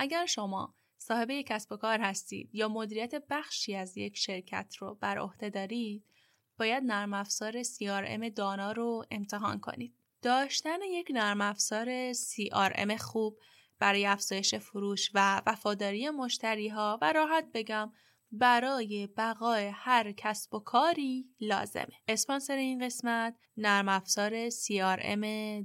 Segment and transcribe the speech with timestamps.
[0.00, 4.94] اگر شما صاحب یک کسب و کار هستید یا مدیریت بخشی از یک شرکت رو
[4.94, 6.04] بر عهده دارید
[6.58, 9.94] باید نرم افزار CRM دانا رو امتحان کنید.
[10.22, 13.38] داشتن یک نرم افزار CRM خوب
[13.78, 17.92] برای افزایش فروش و وفاداری مشتری ها و راحت بگم
[18.32, 21.94] برای بقای هر کسب و کاری لازمه.
[22.08, 25.24] اسپانسر این قسمت نرم افزار CRM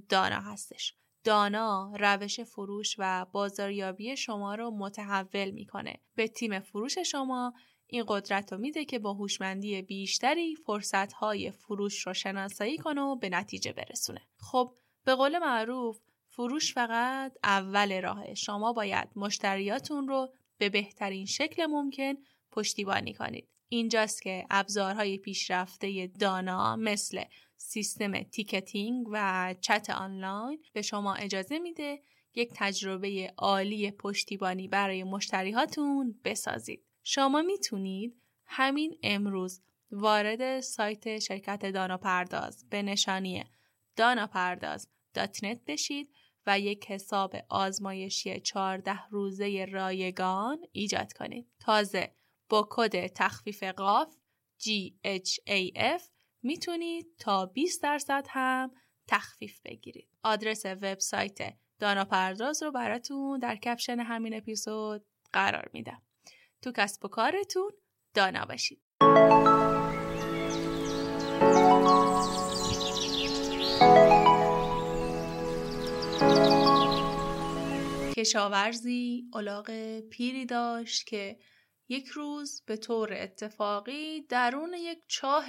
[0.09, 0.95] دانا هستش.
[1.23, 5.99] دانا روش فروش و بازاریابی شما رو متحول می‌کنه.
[6.15, 7.53] به تیم فروش شما
[7.87, 13.29] این قدرت رو میده که با هوشمندی بیشتری فرصتهای فروش رو شناسایی کنه و به
[13.29, 14.21] نتیجه برسونه.
[14.37, 14.75] خب
[15.05, 15.99] به قول معروف
[16.29, 18.33] فروش فقط اول راهه.
[18.33, 22.13] شما باید مشتریاتون رو به بهترین شکل ممکن
[22.51, 23.49] پشتیبانی کنید.
[23.69, 27.23] اینجاست که ابزارهای پیشرفته دانا مثل
[27.65, 32.03] سیستم ticketing و چت آنلاین به شما اجازه میده
[32.35, 36.85] یک تجربه عالی پشتیبانی برای مشتریهاتون بسازید.
[37.03, 39.61] شما می‌تونید همین امروز
[39.91, 43.43] وارد سایت شرکت دانا پرداز به نشانی
[45.43, 46.09] نت بشید
[46.45, 51.47] و یک حساب آزمایشی 14 روزه رایگان ایجاد کنید.
[51.59, 52.15] تازه
[52.49, 54.15] با کد تخفیف قاف
[54.59, 56.12] GHAF
[56.43, 58.71] می‌تونید تا 20 درصد هم
[59.07, 60.09] تخفیف بگیرید.
[60.23, 66.01] آدرس وبسایت دانا پرداز رو براتون در کپشن همین اپیزود قرار میدم.
[66.61, 67.71] تو کسب و کارتون
[68.13, 68.81] دانا باشید.
[78.17, 81.37] کشاورزی الاغ پیری داشت که
[81.89, 85.45] یک روز به طور اتفاقی درون یک چاه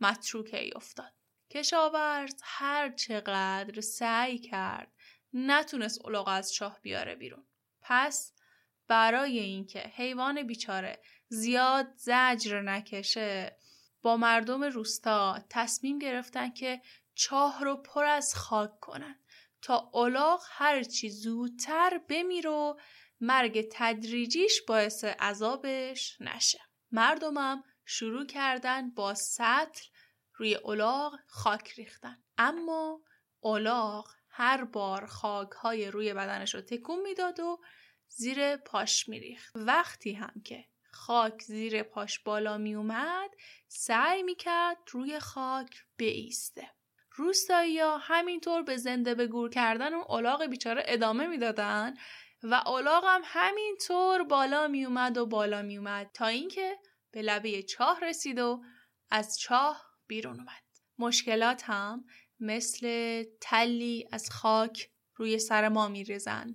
[0.00, 1.12] متروکه افتاد.
[1.50, 4.92] کشاورز هر چقدر سعی کرد
[5.32, 7.46] نتونست الاغ از چاه بیاره بیرون.
[7.82, 8.32] پس
[8.88, 13.56] برای اینکه حیوان بیچاره زیاد زجر نکشه
[14.02, 16.82] با مردم روستا تصمیم گرفتن که
[17.14, 19.18] چاه رو پر از خاک کنن
[19.62, 22.80] تا الاغ هرچی زودتر بمیر و
[23.20, 26.60] مرگ تدریجیش باعث عذابش نشه
[26.92, 29.86] مردمم شروع کردن با سطل
[30.34, 32.16] روی الاغ خاک ریختن.
[32.38, 33.00] اما
[33.42, 37.60] الاغ هر بار خاک های روی بدنش رو تکون می‌داد و
[38.08, 39.52] زیر پاش میریخت.
[39.54, 43.30] وقتی هم که خاک زیر پاش بالا می اومد
[43.68, 46.70] سعی می‌کرد روی خاک بیسته.
[47.12, 51.94] روستایی ها همینطور به زنده به گور کردن اون الاغ بیچاره ادامه می‌دادن
[52.42, 56.78] و الاغ هم همینطور بالا می اومد و بالا می اومد تا اینکه
[57.10, 58.62] به لبه چاه رسید و
[59.10, 60.62] از چاه بیرون اومد.
[60.98, 62.04] مشکلات هم
[62.40, 66.54] مثل تلی از خاک روی سر ما میریزن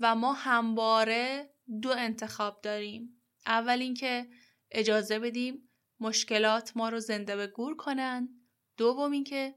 [0.00, 3.22] و ما همواره دو انتخاب داریم.
[3.46, 4.28] اول اینکه
[4.70, 5.70] اجازه بدیم
[6.00, 8.28] مشکلات ما رو زنده به گور کنن.
[8.76, 9.54] دوم اینکه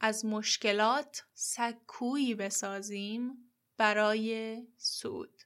[0.00, 5.42] از مشکلات سکویی بسازیم برای سود.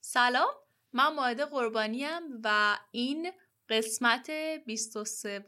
[0.00, 0.61] سلام.
[0.92, 3.32] من ماهده قربانیم و این
[3.68, 4.30] قسمت
[4.66, 5.38] 23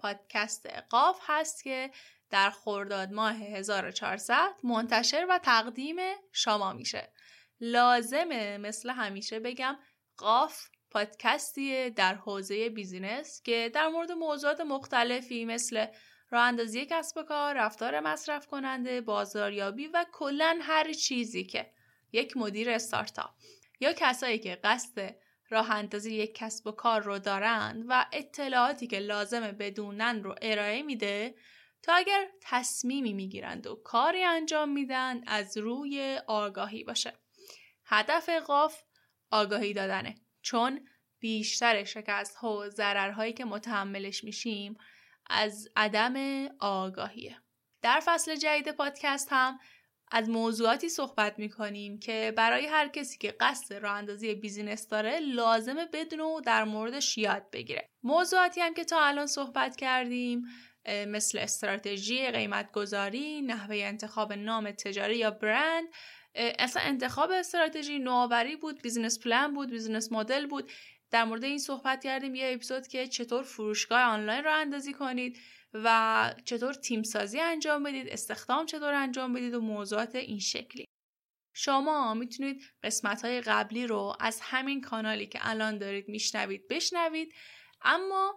[0.00, 1.90] پادکست قاف هست که
[2.30, 5.96] در خرداد ماه 1400 منتشر و تقدیم
[6.32, 7.12] شما میشه.
[7.60, 9.78] لازمه مثل همیشه بگم
[10.16, 15.86] قاف پادکستیه در حوزه بیزینس که در مورد موضوعات مختلفی مثل
[16.30, 21.70] راه اندازی کسب و کار، رفتار مصرف کننده، بازاریابی و کلا هر چیزی که
[22.12, 23.30] یک مدیر استارتاپ.
[23.80, 25.16] یا کسایی که قصد
[25.48, 30.82] راه اندازی یک کسب و کار رو دارند و اطلاعاتی که لازمه بدونن رو ارائه
[30.82, 31.34] میده
[31.82, 37.12] تا اگر تصمیمی می‌گیرند و کاری انجام میدن از روی آگاهی باشه.
[37.84, 38.82] هدف قاف
[39.30, 40.88] آگاهی دادنه چون
[41.18, 44.76] بیشتر شکست ها و ضررهایی که متحملش میشیم
[45.30, 47.40] از عدم آگاهیه
[47.82, 49.58] در فصل جدید پادکست هم
[50.10, 55.86] از موضوعاتی صحبت می‌کنیم که برای هر کسی که قصد راه اندازی business داره لازمه
[55.92, 57.90] بدونه و در موردش یاد بگیره.
[58.02, 60.42] موضوعاتی هم که تا الان صحبت کردیم
[60.88, 65.88] مثل استراتژی قیمت گذاری نحوه انتخاب نام تجاری یا برند
[66.34, 70.72] اصلا انتخاب استراتژی نوآوری بود business plan بود business model بود.
[71.10, 75.38] در مورد این صحبت کردیم یه اپیزود که چطور فروشگاه آنلاین راه اندازی کنید.
[75.84, 80.84] و چطور تیم سازی انجام بدید استخدام چطور انجام بدید و موضوعات این شکلی.
[81.54, 87.34] شما می‌تونید قسمت های قبلی رو از همین کانالی که الان دارید میشنوید بشنوید.
[87.82, 88.34] اما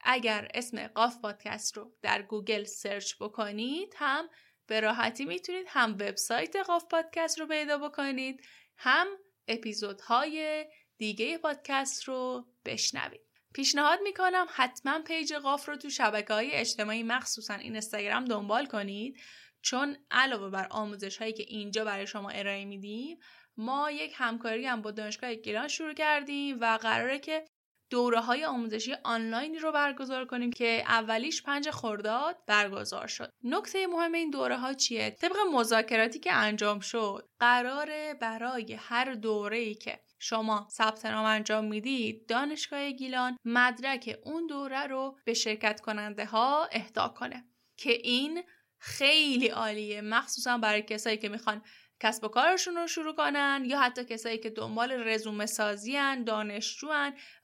[0.00, 4.28] اگر اسم قاف پادکست رو در گوگل search بکنید هم
[4.66, 8.46] به راحتی می‌تونید هم وبسایت قاف پادکست رو پیدا بکنید
[8.76, 9.06] هم
[9.48, 10.66] اپیزودهای
[10.98, 13.25] دیگه پادکست رو بشنوید.
[13.56, 19.16] پیشنهاد می‌کنم حتما پیج قاف رو تو شبکه های اجتماعی مخصوصا این اینستاگرام دنبال کنید
[19.62, 23.18] چون علاوه بر آموزش هایی که اینجا برای شما ارائه میدیم
[23.56, 27.44] ما یک همکاری هم با دانشگاه گیلان شروع کردیم و قراره که
[27.90, 33.32] دوره های آموزشی آنلاینی رو برگزار کنیم که اولیش پنج خرداد برگزار شد.
[33.44, 39.58] نکته مهم این دوره ها چیه؟ طبق مذاکراتی که انجام شد قراره برای هر دوره
[39.58, 45.80] ای که شما ثبت نام انجام می‌دید دانشگاه گیلان مدرک اون دوره رو به شرکت
[45.80, 47.44] کننده ها اهدا کنه.
[47.76, 48.42] که این
[48.78, 51.62] خیلی عالیه مخصوصا برای کسایی که می‌خوان
[52.00, 56.88] کسب و کارشون رو شروع کنن یا حتی کسایی که دنبال رزومه سازی هن، دانشجو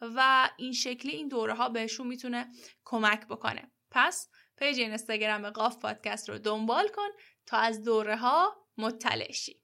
[0.01, 2.53] و این شکلی این دوره ها بهشون می‌تونه
[2.85, 3.73] کمک بکنه.
[3.91, 7.09] پس پیج اینستاگرام قاف پادکست رو دنبال کن
[7.47, 9.63] تا از دوره ها مطلع شی.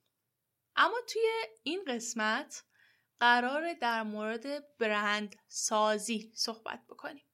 [0.77, 1.23] اما توی
[1.63, 2.65] این قسمت
[3.21, 7.25] قرار در مورد برند سازی صحبت بکنیم.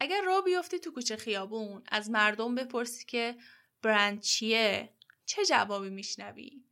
[0.00, 3.36] اگر را بیفتی تو کوچه خیابون از مردم بپرسی که
[3.82, 4.94] برند چیه
[5.26, 6.64] چه جوابی میشنوی؟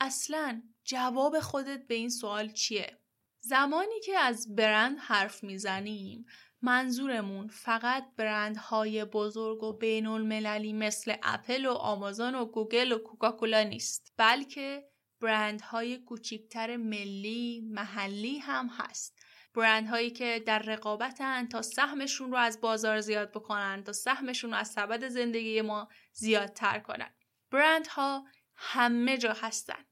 [0.00, 2.98] اصلا جواب خودت به این سوال چیه؟
[3.40, 6.26] زمانی که از برند حرف می‌زنیم
[6.62, 13.62] منظورمون فقط برندهای بزرگ و بین المللی مثل اپل و آمازون و گوگل و کوکاکولا
[13.62, 14.88] نیست بلکه
[15.20, 19.18] برندهای کوچیکتر ملی محلی هم هست.
[19.54, 24.68] برندهایی که در رقابتن تا سهمشون رو از بازار زیاد بکنن تا سهمشون رو از
[24.68, 27.14] سبد زندگی ما زیادتر کنن.
[27.50, 29.84] برندها همه جا هستن.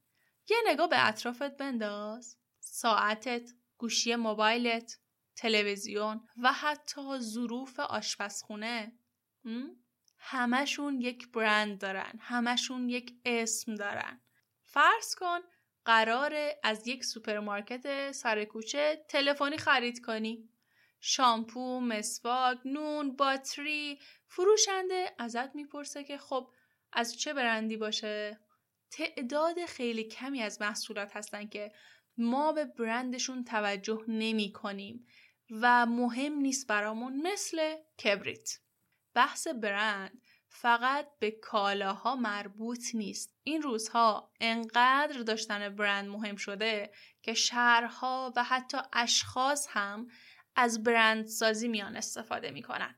[0.49, 2.37] یه نگاه به اطرافت بنداز.
[2.59, 4.99] ساعتت گوشی موبایلت
[5.35, 8.99] تلویزیون و حتی ظروف آشپزخونه.
[10.17, 12.13] همشون یک برند دارن.
[12.19, 14.21] همشون یک اسم دارن.
[14.75, 15.39] فرض کن
[15.85, 20.49] قراره از یک سوپرمارکت سر کوچه تلفنی خرید کنی.
[20.99, 26.49] شامپو، مسواک، نون، باتری فروشنده ازت می‌پرسه که خب
[26.93, 28.39] از چه برندی باشه؟
[28.91, 31.71] تعداد خیلی کمی از محصولات هستن که
[32.17, 35.07] ما به برندشون توجه نمی کنیم
[35.51, 38.49] و مهم نیست برامون مثل کبریت.
[39.13, 40.21] بحث برند
[40.61, 43.35] فقط به کالاها مربوط نیست.
[43.43, 46.91] این روزها انقدر داشتن برند مهم شده
[47.21, 50.07] که شهرها و حتی اشخاص هم
[50.55, 52.95] از برند سازی میان استفاده می‌کنن.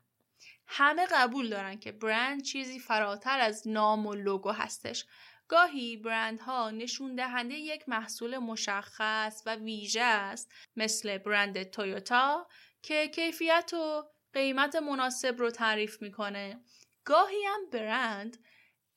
[0.68, 5.06] همه قبول دارن که برند چیزی فراتر از نام و لوگو هستش.
[5.48, 12.48] گاهی برندها نشون دهنده یک محصول مشخص و ویژه است مثل برند تویوتا
[12.82, 16.62] که کیفیت و قیمت مناسب رو تعریف می‌کنه.
[17.08, 18.38] گاهی هم برند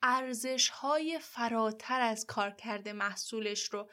[0.03, 3.91] ارزش های فراتر از کارکرد محصولش رو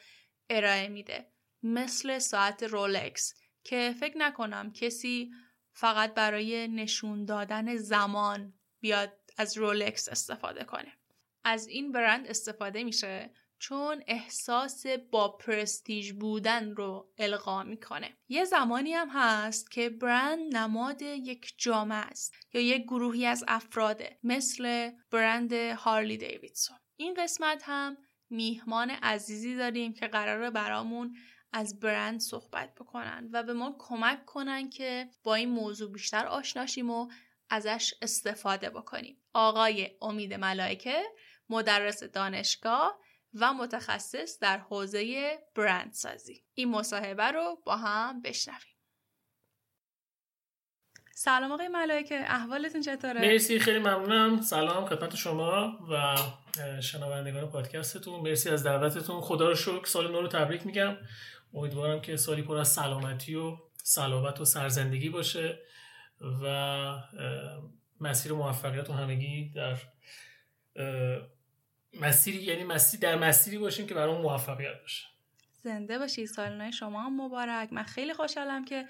[0.50, 1.32] ارائه میده
[1.62, 3.34] مثل ساعت رولکس
[3.64, 5.30] که فکر نکنم کسی
[5.72, 10.92] فقط برای نشون دادن زمان بیاد از رولکس استفاده کنه.
[11.44, 18.16] از این برند استفاده میشه چون احساس با پرستیژ بودن رو القا می‌کنه.
[18.28, 24.18] یه زمانی هم هست که برند نماد یک جامعه است یا یک گروهی از افراده
[24.22, 26.76] مثل برند هارلی دیویدسون.
[26.96, 27.96] این قسمت هم
[28.30, 31.16] میهمان عزیزی داریم که قراره برامون
[31.52, 36.90] از برند صحبت بکنن و به ما کمک کنن که با این موضوع بیشتر آشناشیم
[36.90, 37.08] و
[37.50, 39.22] ازش استفاده بکنیم.
[39.32, 41.02] آقای امید ملائکه
[41.48, 43.00] مدرس دانشگاه
[43.34, 48.74] و متخصص در حوزه برندسازی این مصاحبه رو با هم بشنویم.
[51.14, 54.40] سلام آقای ملائکه احوالتون چطوره؟ مرسی خیلی ممنونم.
[54.40, 56.16] سلام خدمت شما و
[56.80, 58.20] شنوندگان پادکستتون.
[58.20, 59.20] مرسی از دعوتتون.
[59.20, 60.96] خدا رو شکر سال نو رو تبریک میگم.
[61.54, 65.58] امیدوارم که سالی پر از سلامتی و سلامت و سرزندگی باشه
[66.42, 66.98] و
[68.00, 69.76] مسیر موفقیت و همگی در
[72.00, 75.06] مسیری یعنی مسیر در مسیری باشیم که برای موفقیت باشه.
[75.62, 77.72] زنده باشی سال شما هم مبارک.
[77.72, 78.86] من خیلی خوشحالم که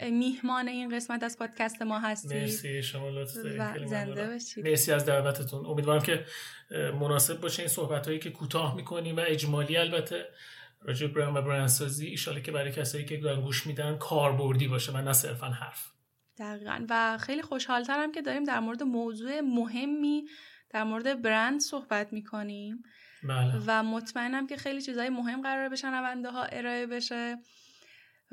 [0.00, 3.30] میهمان این قسمت از پادکست ما هستی مرسی شما لطف
[3.86, 4.68] زنده باشید.
[4.68, 5.66] مرسی از دعوتتون.
[5.66, 6.24] امیدوارم که
[6.70, 10.28] مناسب باشه این صحبت هایی که کوتاه می‌کنیم و اجمالی البته.
[10.82, 14.96] راجع برند و برندسازی ایشاله که برای کسایی که دارن گوش میدن کاربردی باشه و
[14.96, 15.92] نه صرفا حرف.
[16.38, 16.86] دقیقا.
[16.88, 20.24] و خیلی خوشحالترم که داریم در مورد موضوع مهمی
[20.70, 22.82] در مورد برند صحبت می‌کنیم
[23.22, 23.52] بله.
[23.66, 27.36] و مطمئنم که خیلی چیزهای مهم قرار به شنونده ها ارائه بشه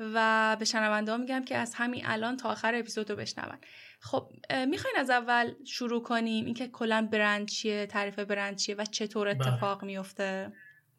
[0.00, 3.58] و به شنونده میگم که از همین الان تا آخر اپیزود رو بشنون
[4.00, 4.30] خب
[4.68, 9.48] می‌خواین از اول شروع کنیم اینکه کلا برند چیه تعریف برند چیه و چطور بله.
[9.48, 9.86] اتفاق بله.
[9.86, 10.52] میفته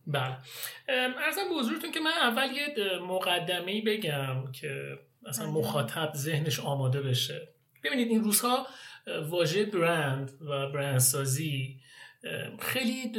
[0.08, 0.38] بله
[0.90, 5.56] ارزم به حضورتون که من اول یه مقدمه بگم که مثلا بله.
[5.56, 7.48] مخاطب ذهنش آماده بشه
[7.84, 8.68] ببینید این روزها
[9.30, 11.80] واژه برند و برندسازی
[12.60, 13.12] خیلی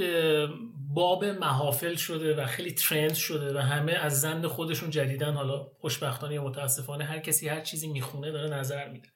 [0.95, 6.35] باب محافل شده و خیلی ترند شده و همه از زند خودشون جدیدن حالا خوشبختانه
[6.35, 9.09] یا متاسفانه هر کسی هر چیزی می‌خونه داره نظر میده.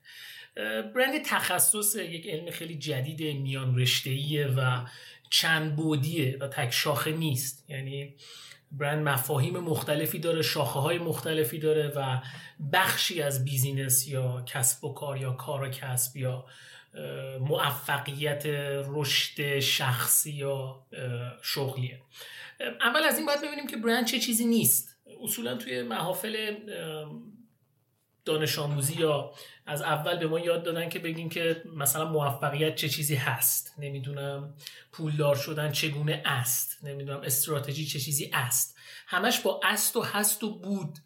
[0.94, 4.86] برند تخصص یک علم خیلی جدید میان رشتهیه و
[5.30, 7.70] چند بودیه و تک شاخه نیست.
[7.70, 8.14] یعنی
[8.72, 12.18] برند مفاهیم مختلفی داره شاخه های مختلفی داره و
[12.72, 16.44] بخشی از بیزینس یا کسب و کار یا کار و کسب یا
[17.40, 18.42] موفقیت
[18.86, 20.86] رشد شخصی یا
[21.42, 22.00] شغلیه.
[22.80, 24.96] اول از این باید ببینیم که برند چه چیزی نیست.
[25.22, 26.56] اصولا توی محافل
[28.24, 29.32] دانش آموزی یا
[29.66, 33.74] از اول به ما یاد دادن که بگیم که مثلا موفقیت چه چیزی هست.
[33.78, 34.54] نمی‌دونم
[34.92, 36.84] پولدار شدن چگونه است.
[36.84, 38.76] نمی‌دونم استراتژی چه چیزی است.
[39.06, 40.98] همش با است و هست و بود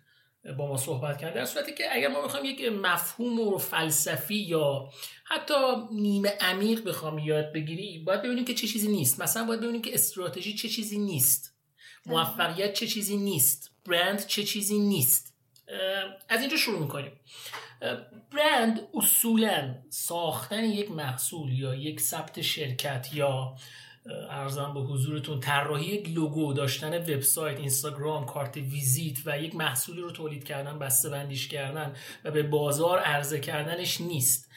[0.58, 1.35] با ما صحبت کردن.
[1.35, 4.88] در صورتی که اگر ما بخوایم یک مفهوم و فلسفی یا
[5.25, 5.54] حتی
[5.92, 9.20] نیمه عمیق بخوام یاد بگیری باید ببینیم که چه چیزی نیست.
[9.20, 11.54] مثلا باید ببینیم که استراتژی چه چیزی نیست.
[12.06, 13.70] موفقیت چه چیزی نیست.
[13.87, 15.36] برند چه چیزی نیست.
[16.28, 17.12] از اینجا شروع می‌کنیم.
[18.32, 23.56] برند اصولا ساختن یک محصول یا یک ثبت شرکت یا
[24.30, 30.11] ارزم به حضورتون طراحی یک لوگو داشتن وبسایت اینستاگرام کارت ویزیت و یک محصولی رو
[30.11, 31.94] تولید کردن بسته بندیش کردن
[32.25, 34.50] و به بازار عرضه کردنش نیست.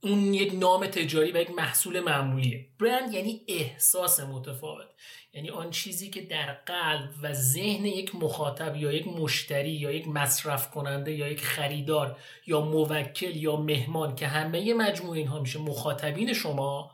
[0.00, 2.66] اون یک نام تجاری و یک محصول معمولیه.
[2.80, 4.86] برند یعنی احساس متفاوت.
[5.34, 10.08] یعنی آن چیزی که در قلب و ذهن یک مخاطب یا یک مشتری یا یک
[10.08, 16.32] مصرف کننده یا یک خریدار یا موکل یا مهمان که همه مجموع اینها میشه مخاطبین
[16.32, 16.90] شما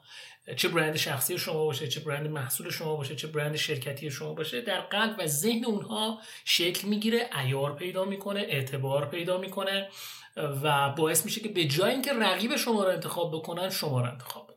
[0.57, 4.61] چه برند شخصی شما باشه چه برند محصول شما باشه چه برند شرکتی شما باشه
[4.61, 9.89] در قلب و ذهن اونها شکل می‌گیره ایار پیدا می‌کنه اعتبار پیدا می‌کنه
[10.37, 14.48] و باعث میشه که به جای اینکه رقیب شما رو انتخاب بکنن شما رو انتخاب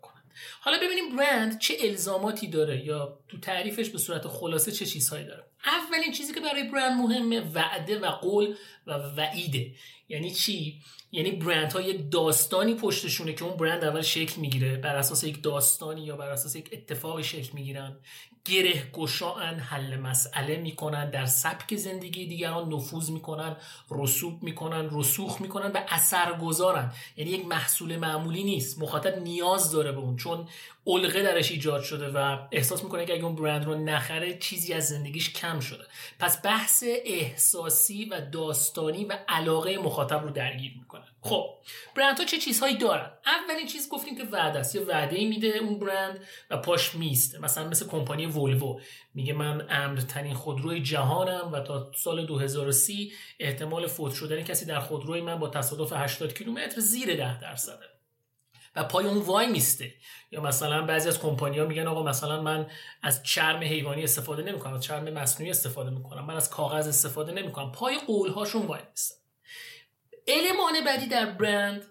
[0.62, 5.44] حالا ببینیم برند چه الزاماتی داره یا تو تعریفش به صورت خلاصه چه چیزهایی داره.
[5.66, 8.56] اولین چیزی که برای برند مهمه وعده و قول
[8.88, 9.72] و وعیده.
[10.10, 14.96] یعنی چی؟ یعنی برند ها یک داستانی پشتشونه که اون برند اول شکل می‌گیره بر
[14.96, 18.00] اساس یک داستانی یا بر اساس یک اتفاقی شکل می‌گیرن.
[18.46, 23.56] گره گشاان حل مسئله می‌کنن در سبک زندگی دیگران نفوذ می‌کنن
[23.92, 28.82] رسوب می‌کنن رسوخ می‌کنن و اثر گذارن یعنی یک محصول معمولی نیست.
[28.82, 30.48] مخاطب نیاز داره به اون چون
[30.88, 34.88] علقه درش ایجاد شده و احساس می‌کنه که اگه اون برند رو نخره چیزی از
[34.88, 35.84] زندگیش کم شده.
[36.20, 41.46] پس بحث احساسی و داستانی و علاقه مخاطب رو درگیر می‌کنن خب
[41.96, 44.76] برند ها چه چیزهایی دارن؟ اولین چیز گفتیم که وعده است.
[44.76, 47.40] یه وعده میده اون برند و پاش میسته.
[47.40, 48.80] مثلا مثل کمپانی ولوو.
[49.14, 55.22] میگه من امرترین خودروی جهانم و تا سال 2030 احتمال فوت شدن کسی در خودروی
[55.22, 57.86] من با تصادف 80 کیلومتر زیر 10 درصده.
[58.76, 59.94] و پای اون وای میسته.
[60.32, 62.68] یا مثلا بعضی از کمپانیا میگن آقا مثلا من
[63.04, 66.26] از چرم حیوانی استفاده نمی‌کنم از چرم مصنوعی استفاده می‌کنم.
[66.26, 67.72] من از کاغذ استفاده نمی‌کنم.
[67.72, 69.21] پای قول هاشون وای میستن
[70.32, 71.86] المان بعدی در برند؟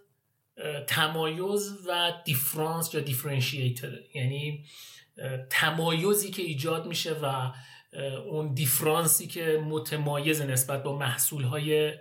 [0.86, 3.98] تمایز و دیفرانس یا دیفرنشیتر.
[4.14, 4.64] یعنی
[5.50, 7.52] تمایزی که ایجاد میشه و
[8.26, 11.94] اون دیفرانسی که متمایز نسبت با محصول های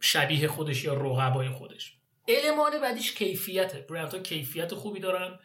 [0.00, 1.94] شبیه خودش یا رقبای خودش.
[2.28, 3.86] المان بعدیش کیفیته.
[3.90, 5.38] برندها کیفیت خوبی دارن.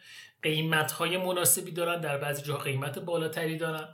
[0.44, 3.88] قیمت های مناسبی دارن در بعضی جاها قیمت بالاتری دارن.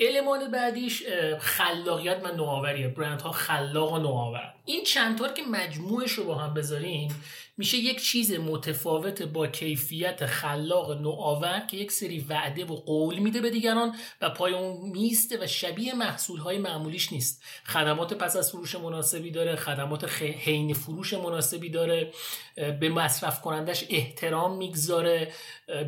[0.00, 1.02] المان بعدیش
[1.38, 2.88] خلاقیت و نوآوریه.
[2.88, 7.22] برندها خلاق و نوآورن این چند که مجموعش رو با هم بذاریم
[7.58, 13.40] میشه یک چیز متفاوت با کیفیت خلاق نوآور که یک سری وعده و قول میده
[13.40, 17.42] به دیگران و پای اون میسته و شبیه محصول های معمولیش نیست.
[17.64, 22.12] خدمات پس از فروش مناسبی داره خدمات حین فروش مناسبی داره
[22.54, 25.32] به مصرف کنندش احترام می‌گذاره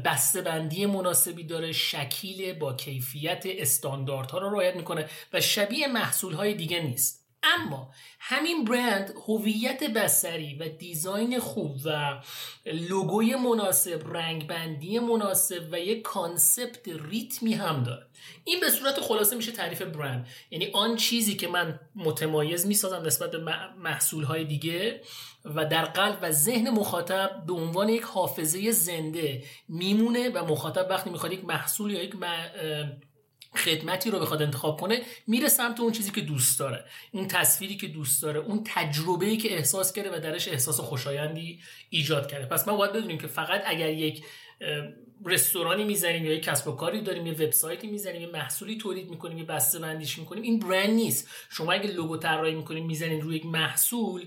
[0.05, 6.55] بسته بندی مناسبی داره شکیل با کیفیت استانداردها رو رعایت می‌کنه و شبیه محصول های
[6.55, 7.20] دیگه نیست.
[7.42, 12.20] اما همین برند هویت بصری و design خوب و
[12.66, 18.06] لوگوی مناسب رنگبندی مناسب و یک concept ریتمی هم داره.
[18.44, 20.26] این به صورت خلاصه میشه تعریف برند.
[20.50, 23.38] یعنی آن چیزی که من متمایز می‌سازم نسبت به
[23.78, 25.00] محصول های دیگه
[25.44, 31.11] و در قلب و ذهن مخاطب به عنوان یک حافظه زنده میمونه و مخاطب وقتی
[31.11, 32.16] می‌خواد یک محصول یا یک
[33.57, 37.88] خدمتی رو بخواد انتخاب کنه میره سمت اون چیزی که دوست داره اون تصویری که
[37.88, 42.47] دوست داره اون تجربه ای که احساس کرده و درش احساس خوشایندی ایجاد کرده.
[42.47, 44.25] پس ما باید بدونیم که فقط اگر یک
[45.25, 49.38] رستورانی می‌زنیم یا یک کسب و کاری داریم یه وبسایتی می‌زنیم یه محصولی تولید می‌کنیم
[49.38, 51.28] یه بسته بندیش می‌کنیم این برند نیست.
[51.50, 54.26] شما اگه لوگو طراحی می‌کنیم می‌زنید روی یک محصول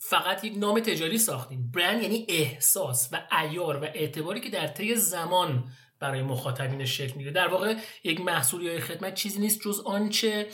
[0.00, 1.70] فقط یک نام تجاری ساختیم.
[1.74, 5.64] برند یعنی احساس و ایار و اعتباری که در طی زمان
[6.00, 7.74] برای مخاطبین شکل میده در واقع
[8.04, 10.46] یک محصول یا خدمت چیزی نیست جز آنچه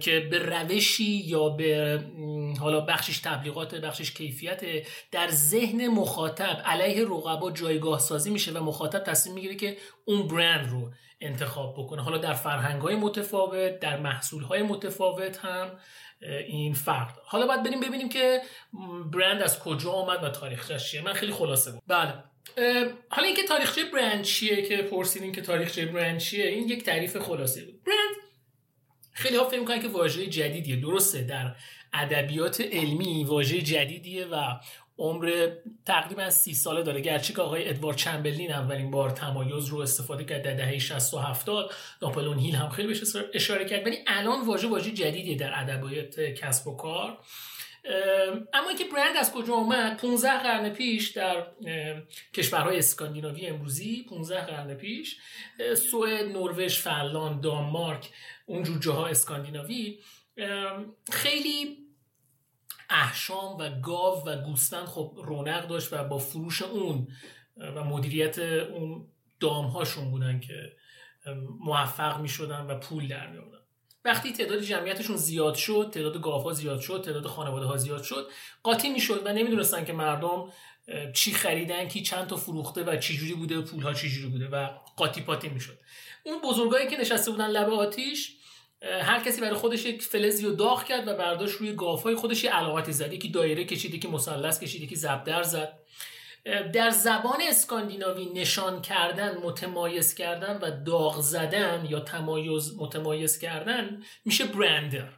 [0.00, 2.00] که به روشی یا به
[2.60, 4.60] حالا بخشش تبلیغات بخشش کیفیت
[5.10, 10.70] در ذهن مخاطب علیه رقبا جایگاه سازی میشه و مخاطب تصمیم می‌گیره که اون برند
[10.70, 12.02] رو انتخاب بکنه.
[12.02, 15.70] حالا در فرهنگ های متفاوت در محصول های متفاوت هم
[16.20, 18.40] این فرق حالا باید بریم ببینیم که
[19.12, 21.02] برند از کجا آمد و تاریخش چیه.
[21.02, 21.82] من خیلی خلاصه بود.
[21.86, 22.14] بله.
[23.08, 27.64] حالا اینکه تاریخچه برند چیه که پرسیدین که تاریخچه برند چیه این یک تعریف خلاصه
[27.64, 27.84] بود.
[27.84, 28.16] برند
[29.12, 30.76] خیلی ها فکر می‌کنن که واژه جدیدیه.
[30.76, 31.56] درسته در
[31.92, 34.36] ادبیات علمی واژه جدیدیه و
[34.98, 35.50] عمر
[35.86, 37.00] تقریبا سی ساله داره.
[37.00, 41.18] گرچه که آقای ادوارد چمبرلین اولین بار تمایز رو استفاده کرد در دهه 60 و
[41.18, 41.70] 70
[42.02, 43.02] ناپلون هیل هم خیلی بهش
[43.34, 47.18] اشاره کرد ولی الان واژه واژه جدیدیه در ادبیات کسب و کار.
[48.54, 51.46] اما اینکه برند از کجا اومد؟ 15 قرن پیش در
[52.34, 55.16] کشورهای اسکاندیناوی امروزی 15 قرن پیش
[55.90, 58.10] سوئد، نروژ، فنلاند، دانمارک
[58.46, 59.98] اونجور جاها اسکاندیناوی.
[61.12, 61.85] خیلی
[62.90, 67.08] احشام و گاو و گوسفند خب رونق داشت و با فروش اون
[67.56, 69.08] و مدیریت اون
[69.40, 70.72] دامهاشون بودن که
[71.60, 73.38] موفق می شدن و پول در می
[74.06, 78.28] وقتی تعداد جمعیتشون زیاد شد تعداد گاوها زیاد شد تعداد خانواده ها زیاد شد
[78.62, 80.52] قاطی می‌شد و نمی‌دونستن که مردم
[81.14, 84.48] چی خریدن کی چند تا فروخته و چی جوری بوده پول ها چی جوری بوده
[84.48, 85.78] و قاطی پاتی می‌شد.
[86.24, 88.36] اون بزرگایی که نشسته بودن لب آتیش
[88.82, 92.50] هر کسی برای خودش یک فلزی رو داغ کرد و برداشت روی گافای خودش یه
[92.50, 93.12] علامتی زد.
[93.12, 95.78] یکی دایره کشید یکی مثلث کشید یکی زبدر زد.
[96.72, 104.44] در زبان اسکاندیناوی نشان کردن متمایز کردن و داغ زدن یا تمایز متمایز کردن میشه
[104.44, 105.08] برندر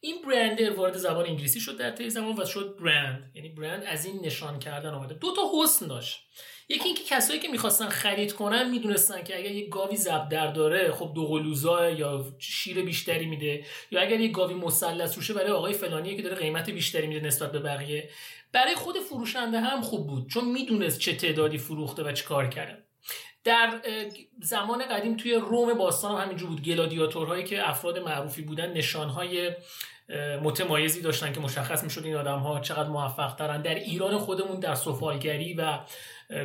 [0.00, 4.04] این برندر وارد زبان انگلیسی شد در طی زمان و شد برند یعنی برند از
[4.04, 6.28] این نشان کردن آمده دو تا حسن داشت.
[6.72, 11.12] یکی اینکه کسایی که می‌خواستن خرید کنن می‌دونستن که اگر یک گاوی زبدر داره خب
[11.14, 16.16] دو قلوزا یا شیر بیشتری میده یا اگر یک گاوی مثلث روشه برای آقای فلانی
[16.16, 18.10] که داره قیمت بیشتری میده نسبت به بقیه.
[18.52, 22.82] برای خود فروشنده هم خوب بود چون می‌دونست چه تعدادی فروخته و چه کار کرده.
[23.44, 23.80] در
[24.42, 26.62] زمان قدیم توی روم باستان هم همینجور بود.
[26.62, 29.50] گلادیاتورهایی که افراد معروفی بودن نشانهای
[30.42, 34.74] متمایزی داشتن که مشخص می‌شد این آدم ها چقدر موفق ترن در ایران خودمون در
[34.74, 35.78] سفالگری و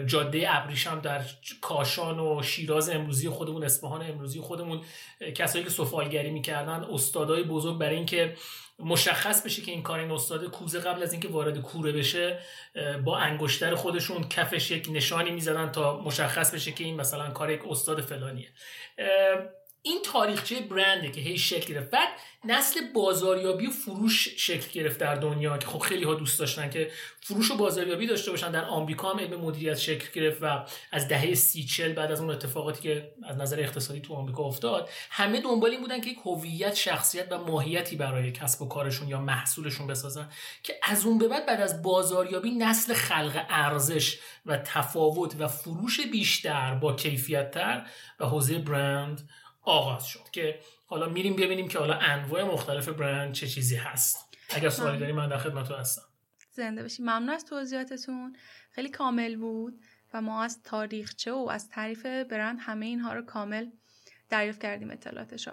[0.06, 1.22] جاده ابریشم در
[1.62, 4.82] کاشان و شیراز امروزی خودمون اصفهان امروزی خودمون
[5.36, 8.36] کسایی که سفالگری می‌کردن استادای بزرگ برای اینکه
[8.80, 12.39] مشخص بشه که این کار این استاد کوزه قبل از اینکه وارد کوره بشه
[13.06, 17.62] با انگشتر خودشون کفش یک نشانی می‌زدن تا مشخص بشه که این مثلا کار یک
[17.70, 18.48] استاد فلانیه.
[19.88, 21.89] این تاریخچه برنده که هی شکل گرفت.
[21.89, 22.10] بعد
[22.45, 26.91] نسل بازاریابی و فروش شکل گرفت در دنیا که خب خیلی ها دوست داشتن که
[27.21, 28.52] فروش و بازاریابی داشته باشن.
[28.52, 32.30] در آمریکا هم علم مدیریت شکل گرفت و از دهه سی چل بعد از اون
[32.30, 36.76] اتفاقاتی که از نظر اقتصادی تو آمریکا افتاد همه دنبال این بودن که یک هویت
[36.76, 40.30] شخصیت و ماهیتی برای کسب و کارشون یا محصولشون بسازن
[40.63, 46.00] که از اون به بعد بعد از بازاریابی نسل خلق ارزش و تفاوت و فروش
[46.00, 47.88] بیشتر با کیفیت تر
[48.19, 49.30] و حوزه برند
[49.67, 54.17] آغاز شد که حالا میریم ببینیم که حالا انواع مختلف برند چه چیزی هست.
[54.49, 56.01] اگر سوالی داری من در خدمت هستم.
[56.51, 57.03] زنده باشی.
[57.03, 58.36] ممنون از توضیحاتتون.
[58.71, 59.80] خیلی کامل بود
[60.13, 63.69] و ما از تاریخچه و از تعریف برند همه اینها رو کامل
[64.30, 65.49] دریافت کردیم اطلاعاتش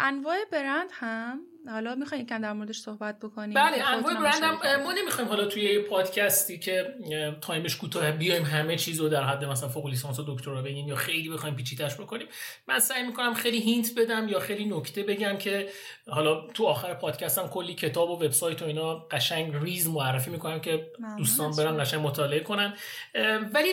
[0.00, 3.54] انواع برند هم؟ حالا می‌خوایم یکم در موردش صحبت بکنیم.
[3.54, 6.94] بله انواع برند هم ما نمی‌خوایم حالا توی یه پادکستی که
[7.40, 10.88] time ش کوتاه بیایم همه چیز رو در حد مثلا فوق لیسانس و دکترا بگیم
[10.88, 12.26] یا خیلی بخوایم پیچیده‌اش بکنیم.
[12.68, 15.68] من سعی می‌کنم خیلی hint بدم یا خیلی نکته بگم که
[16.08, 20.92] حالا تو آخر پادکستم کلی کتاب و وبسایت و اینا قشنگ ریز معرفی می‌کنم که
[21.18, 22.74] دوستان برن قشنگ مطالعه کنن.
[23.54, 23.72] ولی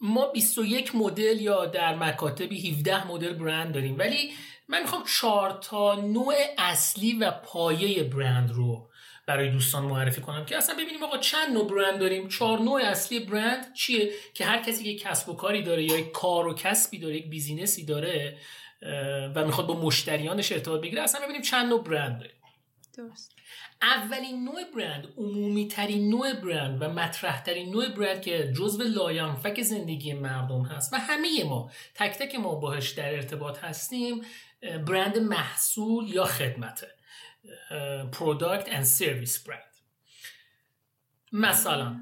[0.00, 3.98] ما 21 مدل یا در مکاتبی 17 مدل برند داریم.
[3.98, 4.30] ولی
[4.70, 8.90] من می‌خوام چهار تا نوع اصلی و پایه برند رو
[9.26, 12.28] برای دوستان معرفی کنم که اصلا ببینیم آقا چند نوع برند داریم.
[12.28, 16.12] چهار نوع اصلی برند چیه که هر کسی یک کسب و کاری داره یا یک
[16.12, 18.38] کار و کسبی داره یک بیزینسی داره
[19.34, 21.02] و می‌خواد با مشتریانش ارتباط بگیره.
[21.02, 22.36] اصلا ببینیم چند نوع برند داریم.
[22.96, 23.34] درست.
[23.82, 29.62] اولین نوع برند عمومی ترین نوع برند و مطرح ترین نوع برند که جزو لایانفک
[29.62, 34.22] زندگی مردم هست و همه ما تک تک ما باهش در ارتباط هستیم
[34.86, 36.88] برند محصول یا خدمته.
[38.12, 39.74] product and service brand
[41.32, 41.96] مثلا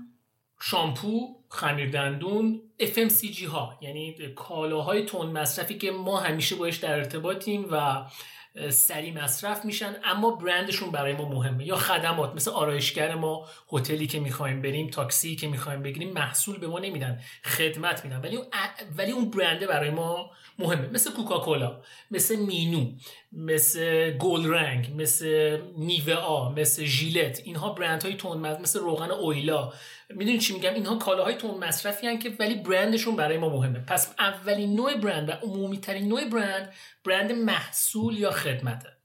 [0.61, 7.67] شامپو خمیر دندون FMCG ها یعنی کالاهای تند مصرفی که ما همیشه باش در ارتباطیم
[7.71, 8.07] و
[8.71, 11.67] سریع مصرف میشن اما برندشون برای ما مهمه.
[11.67, 16.67] یا خدمات مثل آرایشگر ما هتلی که می‌خوایم بریم تاکسی که می‌خوایم بگیریم محصول به
[16.67, 18.21] ما نمیدن خدمت میدن.
[18.21, 18.39] ولی
[18.97, 20.89] ولی اون برنده برای ما مهمه.
[20.89, 22.93] مثل کوکاکولا مثل مینو
[23.33, 27.41] مثل گل رنگ مثل نیوه آ مثل ژیلت.
[27.45, 29.73] اینها برند های تون مثل روغن اویلا.
[30.11, 33.79] می‌دونی چی میگم؟ اینها کالاهای تون مصرفی هن که ولی برندشون برای ما مهمه.
[33.79, 36.73] پس اولین نوع برند و عمومی ترین نوع برند
[37.05, 38.98] برند محصول یا خدمته.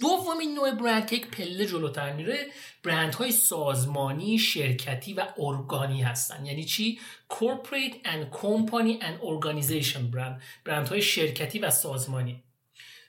[0.00, 2.46] دومین نوع برند که یک پله جلوتر میره
[2.82, 6.46] برندهای سازمانی شرکتی و ارگانی هستن.
[6.46, 12.44] یعنی چی؟ Corporate and company and organization برند برندهای شرکتی و سازمانی.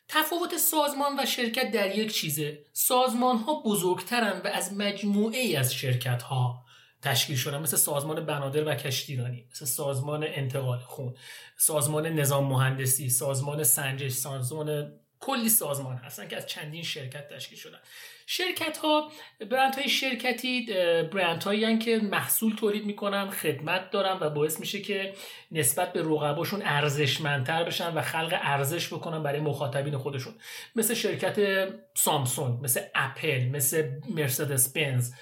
[0.07, 2.65] تفاوت سازمان و شرکت در یک چیزه.
[2.73, 6.65] سازمان ها بزرگترن و از مجموعه ای از شرکت ها
[7.01, 7.61] تشکیل شدن.
[7.61, 11.13] مثل سازمان بنادر و کشتیرانی مثل سازمان انتقال خون
[11.57, 17.79] سازمان نظام مهندسی سازمان سنجش سازمان کلی سازمان هستن که از چندین شرکت تشکیل شدن.
[18.27, 19.11] شرکت ها
[19.51, 20.65] برند های شرکتی
[21.13, 25.13] برند هایی که محصول تولید می‌کنن خدمت دارن و باعث میشه که
[25.51, 30.33] نسبت به رقباشون ارزشمندتر بشن و خلق ارزش بکنن برای مخاطبین خودشون.
[30.75, 35.13] مثل شرکت سامسونگ مثل اپل مثل مرسدس بنز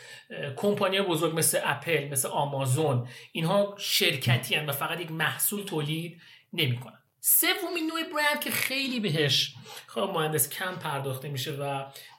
[0.55, 6.21] کمپانی بزرگ مثل اپل مثل آمازون اینها شرکتی هن و فقط یک محصول تولید
[6.53, 7.02] نمی‌کنن.
[7.25, 9.55] سومین نوع برند که خیلی بهش
[9.87, 11.63] خب مهندس کم پرداخته میشه و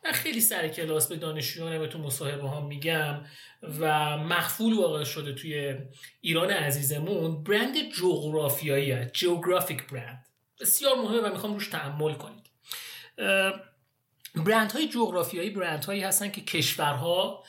[0.04, 3.24] من خیلی سر کلاس به دانشجویانم تو مصاحبه ها میگم
[3.62, 5.78] و مخفول واقع شده توی
[6.20, 10.26] ایران عزیزمون برند جغرافیایی جغرافیک برند.
[10.60, 12.50] بسیار مهمه و می‌خوام روش تعمل کنید.
[14.34, 17.44] برند های جغرافیایی برند هایی هستن که کشورها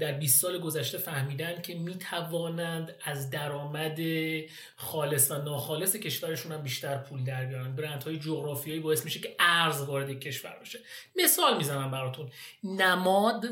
[0.00, 3.98] در 20 سال گذشته فهمیدن که می توانند از درآمد
[4.76, 9.82] خالص و ناخالص کشورشون هم بیشتر پول در بیارن برندهای جغرافیایی باعث میشه که ارز
[9.82, 10.78] وارد کشور بشه.
[11.16, 12.30] مثال می‌زنم براتون.
[12.64, 13.44] نماد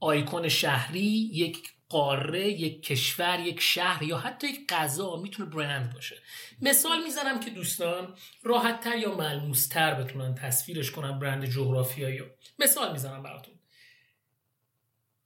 [0.00, 1.58] آیکون شهری یک
[1.88, 6.16] قاره یک کشور یک شهر یا حتی یک غذا می‌تونه برند باشه.
[6.62, 12.22] مثال می‌زنم که دوستان راحتتر یا ملموستر بتونن تصویرش کنن برند جغرافیایی
[12.58, 13.57] مثال می‌زنم براتون.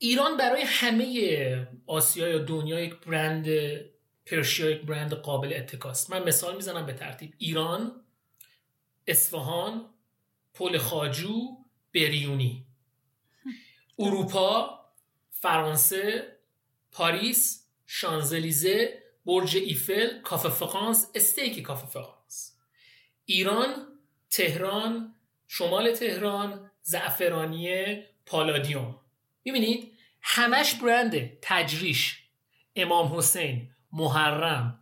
[0.04, 3.46] ایران برای همه آسیا یا دنیا یک برند
[4.26, 7.34] پرشیا یک برند قابل اتکاست من مثال می‌زنم به ترتیب.
[7.38, 8.04] ایران
[9.06, 9.90] اصفهان
[10.54, 11.56] پل خاجو
[11.94, 12.66] بریونی.
[13.98, 14.80] اروپا
[15.30, 16.36] فرانسه
[16.92, 22.56] پاریس شانزلیزه برج ایفل کافه فرانس استیک کافه فرانس.
[23.24, 23.86] ایران
[24.30, 25.14] تهران
[25.48, 29.00] شمال تهران زعفرانیه پالادیوم.
[29.44, 29.91] می‌بینید؟
[30.22, 32.18] همش برنده تجریش.
[32.76, 34.78] امام حسین محرم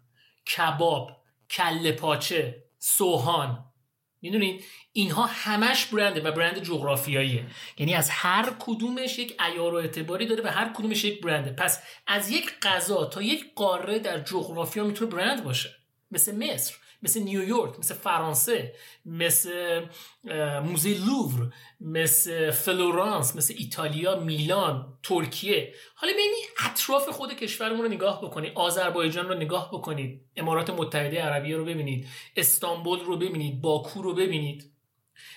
[0.56, 1.16] کباب
[1.50, 3.64] کله پاچه سوهان.
[4.22, 7.46] می‌دونید اینها همش برنده و برند جغرافیاییه.
[7.78, 11.52] یعنی از هر کدومش یک ایار و اعتباری داره و هر کدومش یک برنده.
[11.52, 15.70] پس از یک غذا تا یک قاره در جغرافیا می‌تونه برند باشه.
[16.10, 16.74] مثل مصر.
[17.02, 18.74] مثل نیویورک مثل فرانسه
[19.06, 19.80] مثل
[20.64, 25.74] موزه لوور مثل فلورانس مثل ایتالیا میلان ترکیه.
[25.94, 31.56] حالا ببینید اطراف خود کشورمون رو نگاه بکنید آذربایجان رو نگاه بکنید امارات متحده عربیه
[31.56, 34.72] رو ببینید استانبول رو ببینید باکو رو ببینید.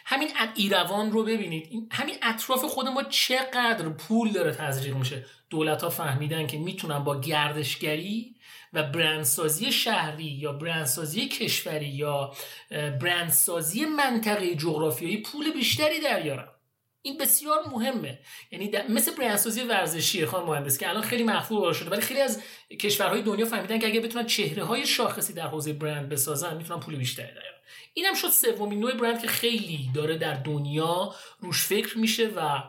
[0.06, 1.88] همین ایروان رو ببینید.
[1.91, 5.26] همین اطراف خود ما چقدر پول داره تزریق میشه.
[5.50, 8.36] دولت ها فهمیدن که می‌تونن با گردشگری
[8.74, 12.34] و برندسازی شهری یا برندسازی کشوری یا
[12.72, 16.48] برندسازی منطقه جغرافیایی پول بیشتری دریارن.
[17.02, 18.19] این بسیار مهمه.
[18.52, 22.41] یعنی مثل برندسازی ورزشی خان مهندس که الان خیلی محفوظ شده ولی خیلی از
[22.80, 26.96] کشورهای دنیا فهمیدن که اگه بتونن چهره های شاخصی در حوزه برند بسازن می‌تونن پول
[26.96, 27.52] بیشتری دریارن.
[27.93, 32.63] اینم شد سومین نوع برند که خیلی داره در دنیا روش فکر میشه و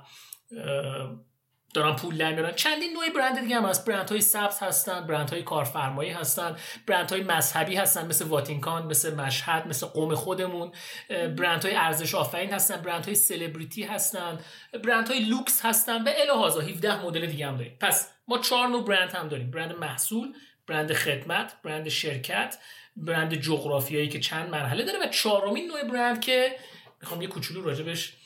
[1.75, 3.87] دارن پول در چندین نوع برند دیگه هم هست.
[3.87, 9.15] برند های سبز هستن برند های کارفرمایی هستن برند های مذهبی هستن مثل واتیکان مثل
[9.15, 10.73] مشهد مثل قم خودمون.
[11.11, 14.39] برند های ارزش آفرین هستن برند های سلبریتی هستن
[14.85, 17.77] برند های لوکس هستن و علی هذا 17 مدل دیگه هم داریم.
[17.81, 19.51] پس ما چهار نوع برند هم داریم.
[19.51, 20.35] برند محصول
[20.67, 22.59] برند خدمت برند شرکت
[22.97, 26.57] برند جغرافیایی که چند مرحله داره و چهارمین نوع برند که
[27.01, 28.17] می‌خوام یه کوچولو راجبش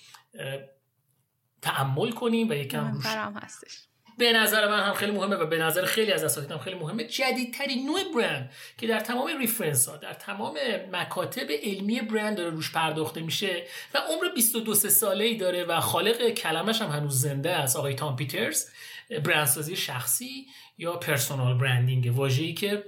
[1.62, 3.88] تأمل کنیم و یکم روش هستش.
[4.18, 7.04] به نظر من هم خیلی مهمه و به نظر خیلی از اساتید هم خیلی مهمه.
[7.04, 10.59] جدیدترین نوع برند که در تمام reference ها در تمام
[10.92, 16.31] مکاتب علمی برند داره روش پرداخته میشه و عمر 22 ساله ای داره و خالق
[16.31, 18.68] کلمش هم هنوز زنده است آقای تام پیترز
[19.24, 20.46] برندسازی شخصی
[20.78, 22.85] یا personal branding واژه‌ای که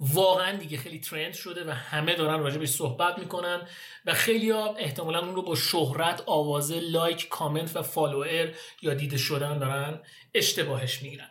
[0.00, 3.68] واقعا دیگه خیلی trend شده و همه دارن راجع بهش صحبت می‌کنن
[4.06, 9.18] و خیلی ها احتمالا اون رو با شهرت آوازه like comment و follower یا دیده
[9.18, 10.00] شدن دارن
[10.34, 11.30] اشتباهش می‌گیرن.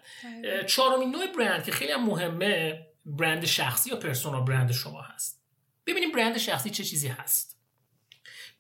[0.68, 5.44] چهارمین نوع برند که خیلی هم مهمه برند شخصی یا پرسونال برند شما هست.
[5.86, 7.60] ببینیم برند شخصی چه چیزی هست.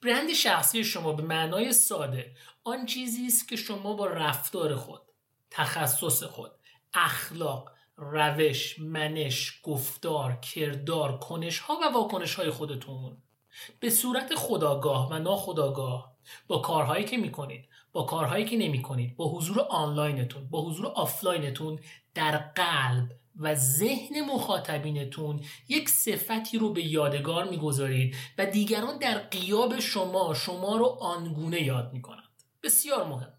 [0.03, 5.01] برند شخصی شما به معنای ساده آن چیزی است که شما با رفتار خود
[5.51, 6.51] تخصص خود
[6.93, 13.17] اخلاق روش، منش، گفتار، کردار، کنش ها و واکنش های خودتون.
[13.79, 16.15] به صورت خداگاه و ناخداگاه
[16.47, 21.79] با کارهایی که می‌کنید با کارهایی که نمی‌کنید با حضور آنلاینتون با حضور آفلاینتون
[22.13, 29.79] در قلب و ذهن مخاطبینتون یک صفتی رو به یادگار می‌گذارید و دیگران در غیاب
[29.79, 32.43] شما شما رو آنگونه یاد می‌کنند.
[32.63, 33.38] بسیار مهم.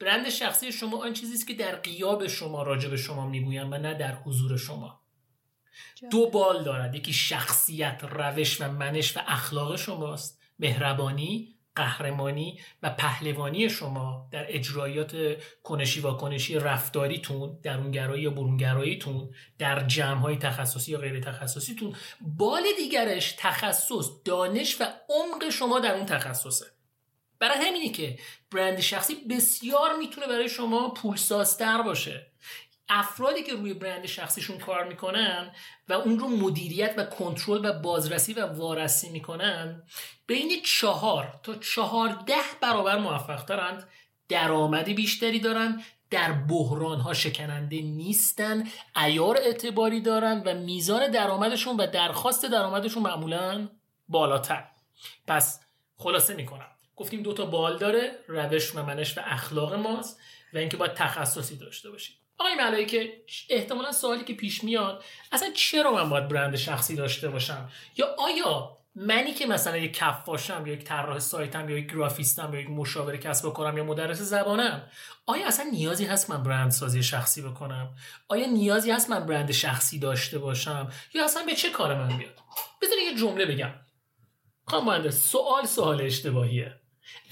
[0.00, 3.78] برند شخصی شما آن چیزی است که در غیاب شما راجع به شما می‌گویند و
[3.78, 5.00] نه در حضور شما.
[6.10, 6.94] دو بال دارد.
[6.94, 10.40] یکی شخصیت روش و منش و اخلاق شماست.
[10.58, 15.16] مهربانی قهرمانی و پهلوانی شما در اجرایات
[15.62, 21.96] کنشی و کنشی رفتاریتون درونگرایی یا برونگراییتون در جمعهای تخصصی یا غیر تخصصیتون.
[22.20, 26.66] بال دیگرش تخصص دانش و عمق شما در اون تخصصه.
[27.40, 28.18] برای همینی که
[28.50, 32.26] برند شخصی بسیار می‌تونه برای شما پولسازتر باشه.
[32.88, 35.52] افرادی که روی برند شخصیشون کار می‌کنن
[35.88, 39.82] و اون رو مدیریت و کنترل و بازرسی و وارسی می‌کنن
[40.26, 43.88] بین چهار تا چهارده برابر موفق دارند
[44.28, 48.68] درآمدی بیشتری دارن در بحران ها شکننده نیستن
[49.04, 53.68] ایار اعتباری دارن و میزان درآمدشون و درخواست درآمدشون معمولا
[54.08, 54.68] بالاتر.
[55.26, 55.60] پس
[55.96, 56.70] خلاصه می‌کنم.
[57.00, 60.20] گفتیم دو تا بال داره روش و منش و اخلاق ماست
[60.54, 62.16] و اینکه باید تخصصی داشته باشیم.
[62.38, 63.12] آقای که
[63.50, 68.76] احتمالا سوالی که پیش میاد اصلا چرا من باید برند شخصی داشته باشم؟ یا آیا
[68.94, 73.16] منی که مثلا یک کفاشم یا یک طراح سایتم یا یک گرافیستم یا یک مشاور
[73.16, 74.90] کسب و کارم یا مدرس زبانم
[75.26, 77.94] آیا اصلا نیازی هست من برند سازی شخصی بکنم؟
[78.28, 82.38] آیا نیازی هست من برند شخصی داشته باشم؟ یا اصلا به چه کار من بیاد؟
[82.82, 83.74] بذارید یه جمله بگم.
[84.66, 86.79] خانم سوال سوال اشتباهیه.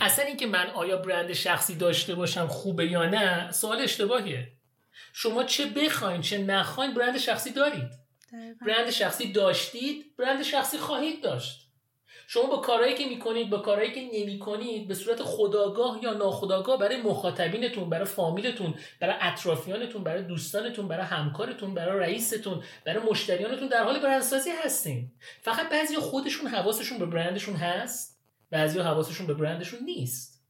[0.00, 4.52] اصلا اینکه من آیا برند شخصی داشته باشم خوبه یا نه سوال اشتباهیه.
[5.12, 7.90] شما چه بخواین چه نخواین برند شخصی دارید.
[8.66, 11.68] برند شخصی داشتید برند شخصی خواهید داشت.
[12.30, 17.02] شما با کارهایی که می‌کنید با کارهایی که نمی‌کنید به صورت خداگاه یا ناخداگاه برای
[17.02, 24.00] مخاطبینتون برای فامیلتون برای اطرافیانتون برای دوستانتون برای همکارتون برای رئیستون برای مشتریانتون در حال
[24.00, 25.10] برندسازی هستین.
[25.42, 28.17] فقط بعضی خودشون حواسشون به برندشون هست؟
[28.50, 30.44] بعضی حواسشون به برندشون نیست.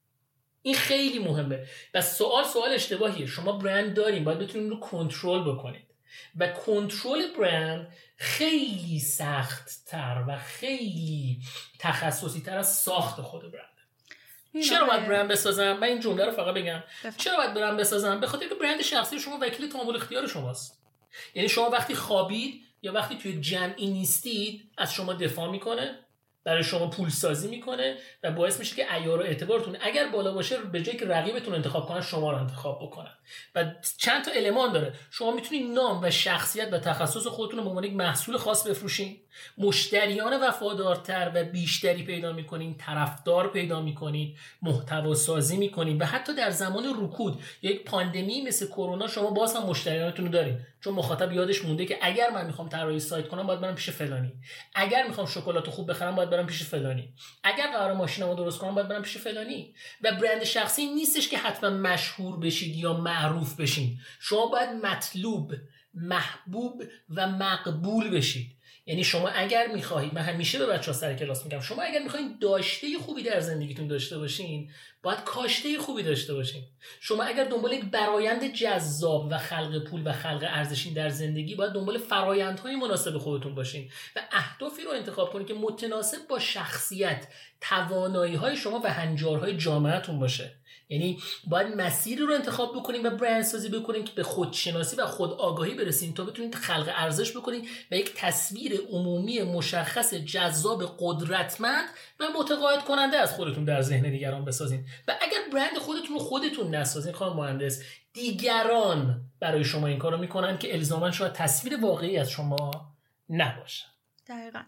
[0.63, 1.67] این خیلی مهمه.
[1.95, 3.27] و سوال سوال اشتباهیه.
[3.27, 5.89] شما برند داریم باید بتونید رو کنترل بکنید.
[6.37, 11.41] و کنترل برند خیلی سخت تر و خیلی
[11.79, 13.65] تخصصی تر از ساخت خود برند.
[14.69, 16.83] چرا باید برند بسازم؟ من این جمله رو فقط بگم.
[17.17, 20.83] چرا باید برند بسازم؟ به خاطر که برند شخصی شما وکیل تعامل اختیار شماست.
[21.35, 25.99] یعنی شما وقتی خوابید یا وقتی توی جمعی نیستید از شما دفاع می‌کنه.
[26.49, 30.57] برای شما پول سازی می‌کنه و باعث میشه که ایار و اعتبارتون اگر بالا باشه
[30.57, 33.13] به جای که رقیبتون انتخاب کنن شما رو انتخاب بکنن.
[33.55, 33.65] و
[33.99, 34.93] چند تا المان داره.
[35.11, 39.21] شما می‌تونید نام و شخصیت و تخصص خودتون رو به عنوان یک محصول خاص بفروشین.
[39.59, 46.51] مشتریان وفادارتر و بیشتری پیدا می‌کنین طرفدار پیدا می‌کنید محتوا سازی می‌کنید و حتی در
[46.51, 50.61] زمان رکود یک پاندمی مثل کرونا شما باز هم مشتریانتون رو دارین.
[50.81, 54.33] چون مخاطب یادش مونده که اگر من می‌خوام طراحی سایت کنم باید برم پیش فلانی.
[54.75, 57.13] اگر می‌خوام شکلات خوب بخرم باید برم پیش فلانی.
[57.43, 59.75] اگر قرار ماشینمو درست کنم باید برم پیش فلانی.
[60.03, 63.99] و برند شخصی نیستش که حتما مشهور بشید یا معروف بشین.
[64.21, 65.55] شما باید مطلوب
[65.95, 68.58] محبوب و مقبول بشید.
[68.89, 72.39] یعنی شما اگر می‌خواهید من همیشه به بچه ها سر کلاس میگم شما اگر می‌خواهید
[72.39, 74.71] داشته خوبی در زندگیتون داشته باشین
[75.03, 76.63] باید کاشته خوبی داشته باشین.
[77.01, 81.73] شما اگر دنبال یک برایند جذاب و خلق پول و خلق ارزشین در زندگی باید
[81.73, 87.29] دنبال فرایندهای مناسب خودتون باشین و اهدافی رو انتخاب کنید که متناسب با شخصیت
[87.61, 90.58] توانایی های شما و هنجارهای جامعتون باشه.
[90.89, 95.33] یعنی باید مسیری رو انتخاب بکنیم و برند سازی بکنیم که به خودشناسی و خود
[95.33, 101.89] آگاهی برسیم تا بتونید خلق ارزش بکنید و یک تصویر عمومی مشخص جذاب قدرتمند
[102.21, 104.85] و متقاعد کننده از خودتون در ذهن دیگران بسازین.
[105.09, 110.59] و اگر برند خودتون رو خودتون نسازین خانم مهندس دیگران برای شما این کارو می‌کنن
[110.59, 112.71] که الزاما شاید تصویر واقعی از شما
[113.31, 113.85] نباشه.
[114.29, 114.61] دقیقا.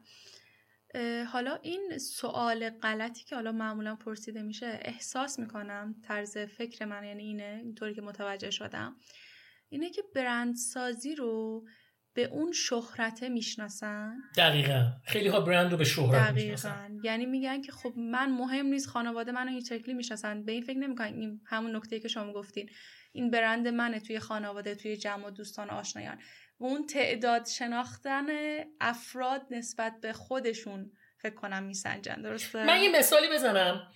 [1.32, 7.22] حالا این سوال غلطی که حالا معمولا پرسیده میشه احساس می‌کنم طرز فکر من یعنی
[7.22, 8.96] اینه اینطوری که متوجه شدم
[9.68, 11.64] اینه که برندسازی رو
[12.14, 14.92] به اون شهرته می‌شناسن؟ دقیقا.
[15.04, 16.98] خیلی ها برند رو به شهرت می‌شناسن.
[17.04, 20.44] یعنی میگن که خب من مهم نیست خانواده منو این شکلی می‌شناسن.
[20.44, 21.14] به این فکر نمی‌کنن.
[21.14, 22.70] این همون نکته که شما گفتین.
[23.12, 26.18] این برند منه توی خانواده توی جمع و دوستان و آشنایان.
[26.60, 28.26] و اون تعداد شناختن
[28.80, 33.92] افراد نسبت به خودشون فکر کنم میسنجن درسته؟ من یه مثالی بزنم.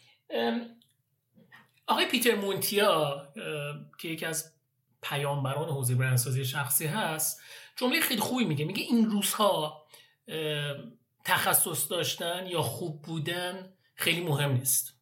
[1.86, 3.32] آقای پیتر مونتیا
[3.98, 4.54] که یکی از
[5.02, 7.42] پیامبران حوزه برندسازی شخصی هست
[7.76, 8.64] جمله خیلی خوبی میگه.
[8.64, 9.86] میگه این روزها
[11.24, 14.94] تخصص داشتن یا خوب بودن خیلی مهم نیست.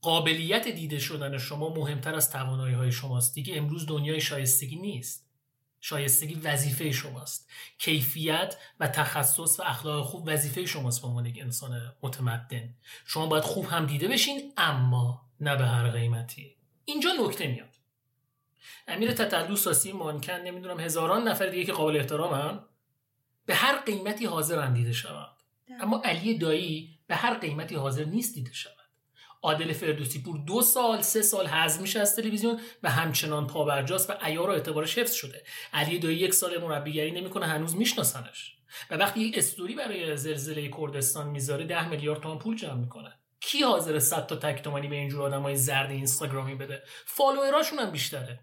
[0.00, 3.34] قابلیت دیده شدن شما مهمتر از توانایی های شماست.
[3.34, 5.31] دیگه امروز دنیای شایستگی نیست.
[5.84, 7.50] شایستگی وظیفه شماست.
[7.78, 12.74] کیفیت و تخصص و اخلاق خوب وظیفه شماست به عنوان یک انسان متمدن.
[13.06, 16.56] شما باید خوب هم دیده بشین اما نه به هر قیمتی.
[16.84, 17.68] اینجا نکته میاد.
[18.88, 22.60] امیر تتلو ساسی مانکن نمی‌دونم هزاران نفر دیگه که قابل احترامن
[23.46, 25.36] به هر قیمتی حاضر دیده شود
[25.80, 28.81] اما علی دایی به هر قیمتی حاضر نیست دیده شود
[29.42, 34.12] عادل فردوسی پور دو سال سه سال حذف میشه از تلویزیون و همچنان پابرجاست و
[34.12, 35.42] عیار و اعتبارش حفظ شده.
[35.72, 38.56] علی دایی یک سال مربیگری نمی‌کنه هنوز میشناسنش.
[38.90, 43.12] و وقتی یک استوری برای زلزله کردستان می‌ذاره ده میلیارد تومان پول جمع می‌کنه.
[43.40, 47.90] کی حاضره 100 تا تک تومانی به اینجور آدمای زرد اینستاگرامی بده؟ follower اشون هم
[47.90, 48.40] بیشتره.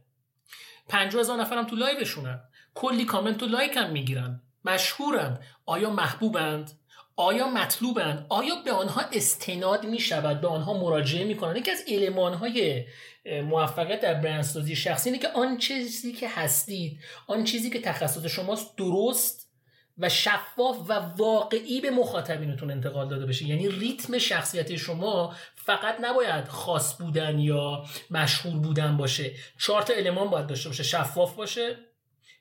[0.90, 2.42] 50 هزار نفرم تو live شونن.
[2.74, 4.42] کلی کامنت و لایک هم می‌گیرن.
[4.66, 6.79] مشهورند آیا محبوبند؟
[7.20, 11.84] آیا مطلوبند آیا به آنها استناد می شود به آنها مراجعه می کنند یکی از
[11.88, 12.86] المان های
[13.26, 18.78] موفقیت در برندسازی شخصی اینه که آن چیزی که هستید آن چیزی که تخصص شماست
[18.78, 19.50] درست
[19.98, 23.46] و شفاف و واقعی به مخاطبینتون انتقال داده بشه.
[23.46, 29.32] یعنی ریتم شخصیت شما فقط نباید خاص بودن یا مشهور بودن باشه.
[29.60, 30.84] چهار تا المان باید داشته باشه.
[30.84, 31.78] شفاف باشه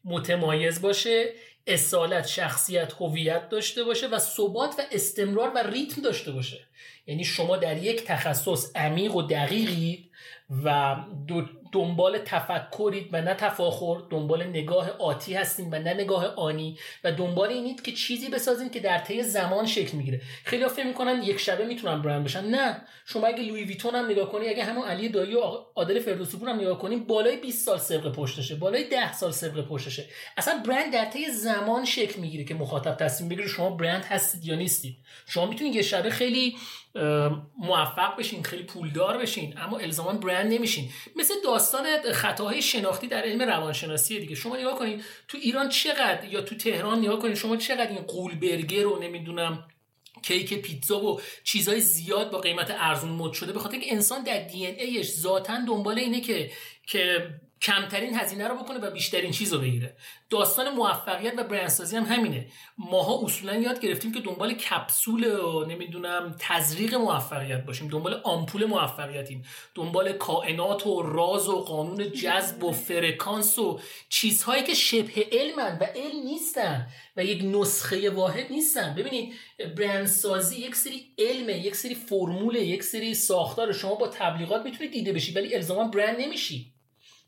[0.04, 1.32] متمایز باشه
[1.68, 6.61] اصالت شخصیت هویت داشته باشه و ثبات و استمرار و ریتم داشته باشه.
[7.07, 10.07] یعنی شما در یک تخصص عمیق و دقیقید
[10.64, 10.96] و
[11.72, 17.48] دنبال تفکرید و نه تفاخر دنبال نگاه آتی هستین و نه نگاه آنی و دنبال
[17.48, 20.20] اینید که چیزی بسازین که در طی زمان شکل می‌گیره.
[20.44, 22.44] خیلی فکر می‌کنن یک شبه می‌تونن برند بشن.
[22.44, 25.40] نه شما اگه لوی ویتون هم نگاه کنی اگه همون علی دایی و
[25.76, 30.04] عادل فردوسی هم نگاه کنیم بالای 20 سال سابقه پشتشه بالای 10 سال سابقه پشتشه.
[30.37, 34.54] اصلا برند در طی زمان شکل می‌گیره که مخاطب تصمیم بگیره شما برند هستید یا
[34.54, 34.96] نیستید.
[35.26, 36.57] شما می‌تونید یه شبه خیلی
[37.59, 40.90] موفق بشین خیلی پولدار بشین اما الزاما برند نمیشین.
[41.16, 44.35] مثل داستان خطاهای شناختی در علم روانشناسی دیگه.
[44.35, 48.35] شما نگاه کنید تو ایران چقدر یا تو تهران نگاه کنید شما چقدر این قول
[48.35, 49.68] برگر رو نمی‌دونم
[50.22, 53.53] کیک پیتزا و چیزهای زیاد با قیمت ارزون مد شده.
[53.53, 56.51] به خاطر که انسان در دی ان ایش ذاتا دنبال اینه که
[56.87, 57.31] که
[57.62, 59.96] کمترین هزینه رو بکنه و بیشترین چیز رو بگیره.
[60.30, 62.46] داستان موفقیت و برندسازی هم همینه.
[62.78, 67.88] ماها اصولا یاد گرفتیم که دنبال کپسول و نمی‌دونم تزریق موفقیت باشیم.
[67.88, 69.44] دنبال آمپول موفقیتیم.
[69.74, 75.84] دنبال کائنات و راز و قانون جذب و فرکانس و چیزهایی که شبه علمن و
[75.84, 78.94] علم نیستن و یک نسخه واحد نیستن.
[78.94, 79.34] ببینید
[79.76, 83.72] برندسازی یک سری علمه یک سری فرموله یک سری ساختار.
[83.72, 86.77] شما با تبلیغات می‌تونید دیده بشی ولی الزاما برند نمیشی.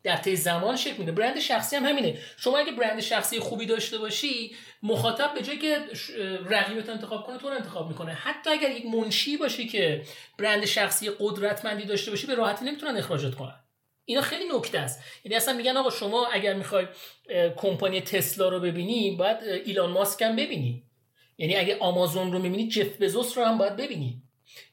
[0.02, 1.12] در طی زمان شکل میده.
[1.12, 2.18] برند شخصی هم همینه.
[2.36, 5.78] شما اگه برند شخصی خوبی داشته باشی مخاطب به جایی که
[6.50, 8.12] رقیبت انتخاب کنه تو رو انتخاب می‌کنه.
[8.12, 10.02] حتی اگر یک منشی باشی که
[10.38, 13.54] برند شخصی قدرتمندی داشته باشی به راحتی نمی‌تونن اخراجت کنن.
[14.04, 15.02] اینا خیلی نکته است.
[15.24, 16.86] یعنی اصلا میگن آقا شما اگر می‌خوای
[17.56, 20.84] کمپانی تسلا رو ببینی باید ایلان ماسک هم ببینی.
[21.38, 24.22] یعنی اگه آمازون رو می‌بینی جف بزوس رو هم باید ببینی.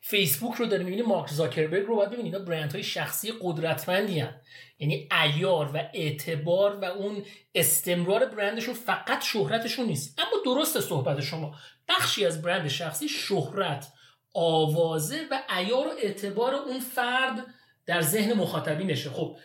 [0.01, 2.29] فیسبوک رو داری می‌بینی مارک زاکربرگ رو باید ببینی.
[2.29, 4.41] اینا برند های شخصی قدرتمندی هن.
[4.79, 7.23] یعنی ایار و اعتبار و اون
[7.55, 10.19] استمرار برندشون فقط شهرتشون نیست.
[10.19, 11.55] اما درست صحبت شما.
[11.87, 13.87] بخشی از برند شخصی شهرت
[14.33, 17.45] آوازه و ایار و اعتبار اون فرد
[17.85, 19.09] در ذهن مخاطبینشه.
[19.09, 19.37] خب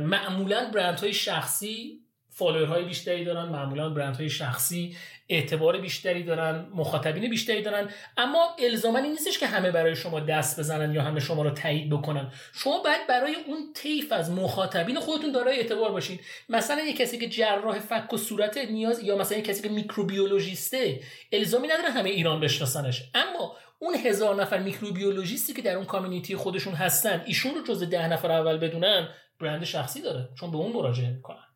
[0.00, 2.00] معمولا برندهای شخصی
[2.38, 4.96] فالوورهای بیشتری دارن معمولا برندهای شخصی
[5.28, 10.60] اعتبار بیشتری دارن مخاطبین بیشتری دارن اما الزاما این نیستش که همه برای شما دست
[10.60, 12.32] بزنن یا همه شما رو تایید بکنن.
[12.52, 16.18] شما باید برای اون طیف از مخاطبین خودتون دارای اعتبار باشین.
[16.48, 21.00] مثلا یه کسی که جراح فک و صورت نیاز یا مثلا یه کسی که میکروبیولوژیسته
[21.32, 23.02] الزامی نداره همه ایران بشناسنش.
[23.14, 28.08] اما اون هزار نفر میکروبیولوژیستی که در اون کامیونیتی خودشون هستن ایشون رو جز ده
[28.08, 29.08] نفر اول بدونن
[29.40, 31.47] برند شخصی داره چون به اون مراجعه می‌کنن.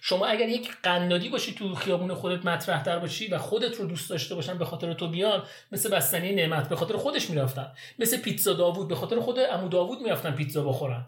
[0.00, 4.10] شما اگر یک قنادی باشی تو خیابون خودت مطرح تر باشی و خودت رو دوست
[4.10, 7.72] داشته باشن به خاطر تو بیان مثل بستنی نعمت به خاطر خودش می‌رفتن.
[7.98, 11.06] مثل پیتزا داوود به خاطر خود عمو داوود می‌رفتن پیتزا بخورن.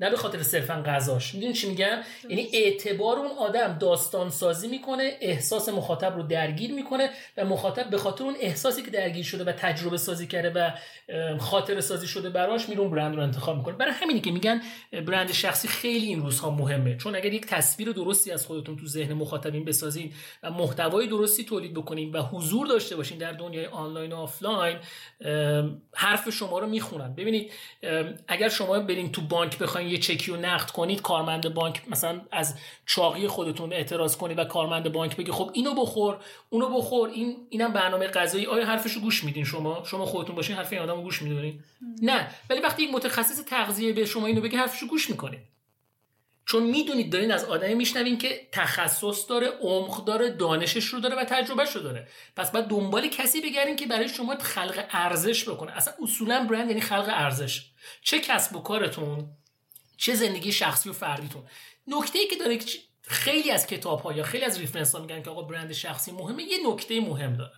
[0.00, 1.34] نه به خاطر صرفا غذاش.
[1.34, 7.10] می‌دونی چی میگم؟ یعنی اعتبار اون آدم داستان سازی می‌کنه احساس مخاطب رو درگیر می‌کنه
[7.36, 10.70] و مخاطب به خاطر اون احساسی که درگیر شده و تجربه سازی کرده و
[11.38, 13.76] خاطر سازی شده براش میره اون برند رو انتخاب می‌کنه.
[13.76, 14.62] برای همینی که میگن
[15.06, 16.96] برند شخصی خیلی این روزها مهمه.
[16.96, 21.74] چون اگر یک تصویر درستی از خودتون تو ذهن مخاطبین بسازین و محتوای درستی تولید
[21.74, 24.76] بکنین و حضور داشته باشین در دنیای آنلاین و آفلاین
[25.94, 27.14] حرف شما رو می‌خونن.
[27.14, 27.52] ببینید
[28.28, 32.54] اگر شما برین تو بانک بخواین یه چکی رو نقد کنید کارمند بانک مثلا از
[32.86, 36.16] چاقی خودتون اعتراض کنید و کارمند بانک بگه خب اینو بخور
[36.50, 40.72] اونو بخور این اینم برنامه غذایی آیا حرفشو گوش میدین شما؟ شما خودتون باشین حرف
[40.72, 41.60] این آدمو گوش می‌دونین؟
[42.02, 42.30] نه.
[42.50, 45.40] ولی وقتی یک متخصص تغذیه به شما اینو بگه حرفشو گوش می‌کنید
[46.46, 51.24] چون می‌دونید دارین از آدمی میشنوین که تخصص داره عمق داره دانشش رو داره و
[51.24, 52.08] تجربهش رو داره.
[52.36, 55.76] پس باید دنبال کسی بگردین که برای شما خلق ارزش بکنه.
[55.76, 57.66] اصلا اصولا برند یعنی خلق ارزش.
[58.02, 59.30] چه کسب و کارتون
[59.98, 61.42] چه زندگی شخصی و فردیتون
[61.86, 62.58] نکته ای که داره
[63.02, 66.42] خیلی از کتاب ها یا خیلی از reference ها میگن که آقا برند شخصی مهمه
[66.42, 67.54] یه نکته مهم داره.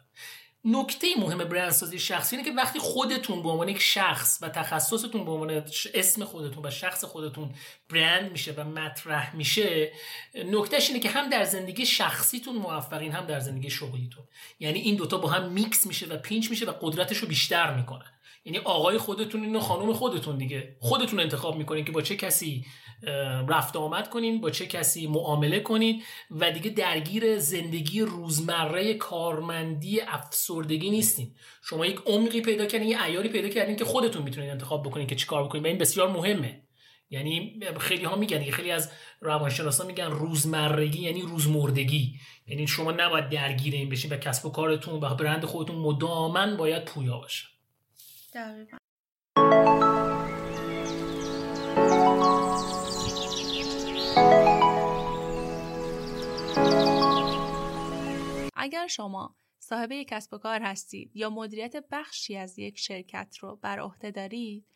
[0.65, 5.31] نکته مهم برندسازی شخصی اینه که وقتی خودتون به عنوان یک شخص و تخصصتون به
[5.31, 5.65] عنوان
[5.95, 7.55] اسم خودتون و شخص خودتون
[7.89, 9.93] برند میشه و مطرح میشه
[10.35, 14.25] نکتهش اینه که هم در زندگی شخصیتون موفقین هم در زندگی شغلیتون.
[14.61, 18.05] یعنی این دوتا با هم میکس میشه و پینچ میشه و قدرتش رو بیشتر می‌کنه
[18.51, 22.65] یعنی آقای خودتون اینو خانم خودتون دیگه خودتون انتخاب می‌کنین که با چه کسی
[23.49, 30.91] رفت آمد کنین با چه کسی معامله کنین و دیگه درگیر زندگی روزمره کارمندی افسردگی
[30.91, 31.35] نیستین.
[31.63, 35.17] شما یک عمقی پیدا کردین یه عیاری پیدا کردین که خودتون می‌تونین انتخاب بکنین که
[35.17, 35.65] چیکار بکنین.
[35.65, 36.63] و این بسیار مهمه.
[37.11, 38.91] یعنی خیلی ها میگن خیلی از
[39.21, 42.15] روانشناسا میگن روزمرگی یعنی روزمردگی.
[42.47, 46.85] یعنی شما نباید درگیر این بشین و کسب و کارتون و برند خودتون مدامن باید
[46.85, 47.45] پویا باشه.
[48.35, 48.79] دقیقا
[58.57, 63.57] اگر شما صاحب یک کسب و کار هستید یا مدیریت بخشی از یک شرکت رو
[63.57, 64.67] بر عهده دارید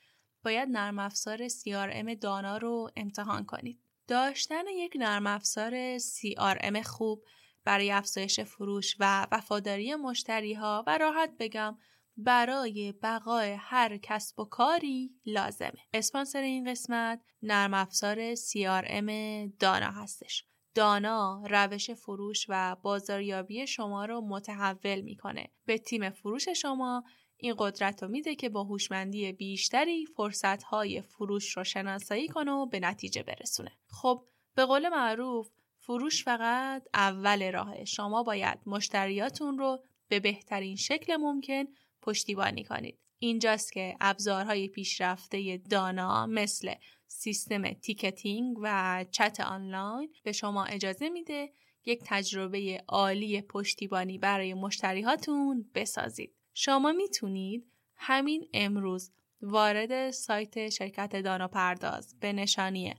[0.44, 3.80] باید نرم افزار CRM دانا رو امتحان کنید.
[4.08, 7.24] داشتن یک نرم افزار CRM خوب
[7.64, 11.78] برای افزایش فروش و وفاداری مشتری ها و راحت بگم
[12.16, 15.80] برای بقای هر کسب و کاری لازمه.
[15.94, 19.10] اسپانسر این قسمت نرم افزار CRM
[19.58, 20.44] دانا هستش.
[20.74, 25.46] دانا روش فروش و بازاریابی شما رو متحول می‌کنه.
[25.66, 27.04] به تیم فروش شما
[27.36, 32.80] این قدرت رو میده که با هوشمندی بیشتری فرصتهای فروش رو شناسایی کنه و به
[32.80, 33.72] نتیجه برسونه.
[33.88, 37.84] خب به قول معروف فروش فقط اول راهه.
[37.84, 41.64] شما باید مشتریاتون رو به بهترین شکل ممکن
[42.04, 42.98] پشتیبانی کنید.
[43.18, 46.74] اینجاست که ابزارهای پیشرفته دانا مثل
[47.06, 51.52] سیستم تیکتینگ و چت آنلاین به شما اجازه میده
[51.84, 56.34] یک تجربه عالی پشتیبانی برای مشتریهاتون بسازید.
[56.54, 62.94] شما می‌تونید همین امروز وارد سایت شرکت دانا پرداز به نشانی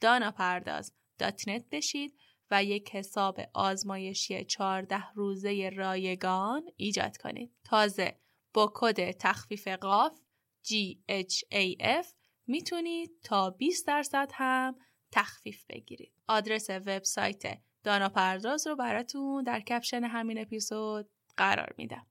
[0.00, 2.14] دانا پرداز نت بشید
[2.50, 7.52] و یک حساب آزمایشی 14 روزه رایگان ایجاد کنید.
[7.64, 8.18] تازه
[8.58, 10.20] با کد تخفیف قاف
[10.66, 12.06] GHAF
[12.46, 14.76] می‌تونید تا 20 درصد هم
[15.12, 16.12] تخفیف بگیرید.
[16.28, 17.42] آدرس وبسایت
[17.84, 22.06] دانا پرداز رو براتون در کپشن همین اپیزود قرار میدم.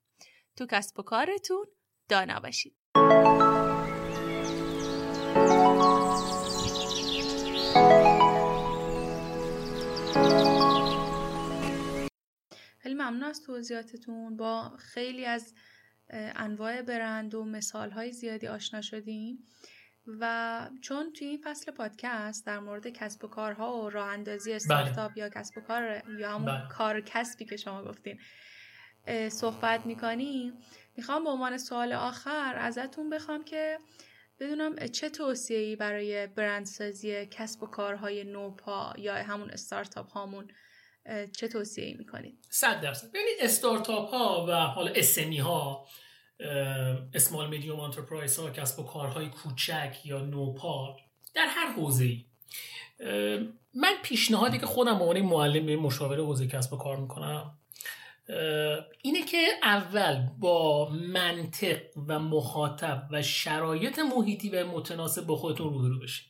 [0.56, 1.66] تو کسب و کارتون
[2.08, 2.76] دانا باشید.
[12.78, 15.54] خیلی ممنون از توضیحاتتون با خیلی از
[16.10, 19.38] انواع برند و مثال های زیادی آشنا شدیم
[20.20, 25.10] و چون توی این فصل پادکست در مورد کسب و کارها و راه اندازی استارتاپ
[25.10, 25.18] بله.
[25.18, 26.68] یا کسب و کار یا همون بله.
[26.68, 28.18] کار کسبی که شما گفتین
[29.28, 30.52] صحبت می‌کنیم
[30.96, 33.78] می‌خوام به عنوان سوال آخر ازتون بخوام که
[34.40, 40.48] بدونم چه توصیه‌ای برای برندسازی کسب و کارهای نوپا یا همون استارتاپ هامون
[41.36, 43.08] چه توصیه می‌کنید؟ صد درصد.
[43.08, 45.86] ببینید استارتاپ ها و حالا اسمی ها
[47.14, 50.96] اسمال میدیوم انترپرایز ها کسب و کارهای کوچک یا نوپا
[51.34, 52.24] در هر حوزه ای
[53.74, 57.58] من پیشنهادی که خودم به معلم مشاوره حوزه کسب و کار می‌کنم
[59.02, 66.00] اینه که اول با منطق و مخاطب و شرایط محیطی و متناسب با خودتون روبرو
[66.00, 66.26] بشین.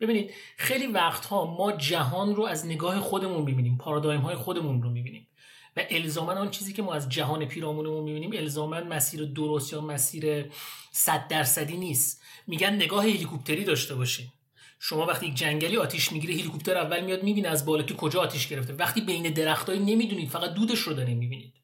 [0.00, 5.28] ببینید خیلی وقتها ما جهان رو از نگاه خودمون می‌بینیم پارادایم های خودمون رو می‌بینیم.
[5.76, 10.44] و الزاما آن چیزی که ما از جهان پیرامونمون می‌بینیم الزاما مسیر درست یا مسیر
[10.92, 12.22] صد درصدی نیست.
[12.46, 14.26] میگن نگاه هلیکوپتری داشته باشین.
[14.80, 18.48] شما وقتی یک جنگلی آتیش می‌گیره هلیکوپتر اول میاد می‌بینه از بالا که کجا آتیش
[18.48, 18.72] گرفته.
[18.72, 21.54] وقتی بین درختایی نمی‌دونید فقط دودش رو دارین می‌بینید.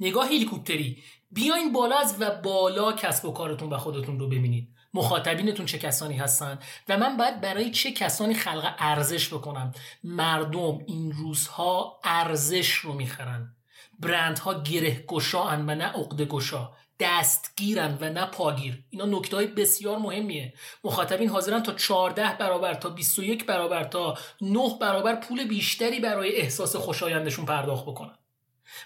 [0.00, 1.02] نگاه هلیکوپتری.
[1.30, 4.73] بیاین بالا از و بالا کسب و کارتون و خودتون رو ببینید.
[4.94, 9.72] مخاطبینتون چه کسانی هستن و من باید برای چه کسانی خلق ارزش بکنم؟
[10.04, 13.54] مردم این روزها ارزش رو می‌خرن.
[13.98, 18.84] برندها گره گشا و نه عقده گشا دستگیرن و نه پاگیر.
[18.90, 20.54] اینا نکته های بسیار مهمیه.
[20.84, 26.76] مخاطبین حاضرن تا 14 برابر تا 21 برابر تا 9 برابر پول بیشتری برای احساس
[26.76, 28.18] خوشایندشون پرداخت بکنن.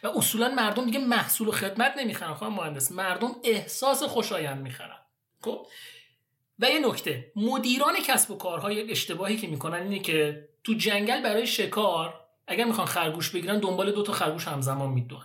[0.02, 2.92] و اصولا مردم دیگه محصول و خدمت نمی‌خرن خواهم مهندس.
[2.92, 4.98] مردم احساس خوشایند می‌خرن.
[5.44, 5.66] خب؟
[6.58, 11.46] و یه نکته مدیران کسب و کارهای اشتباهی که می‌کنن اینه که تو جنگل برای
[11.46, 15.22] شکار اگر می‌خوان خرگوش بگیرن دنبال دو تا خرگوش همزمان میدون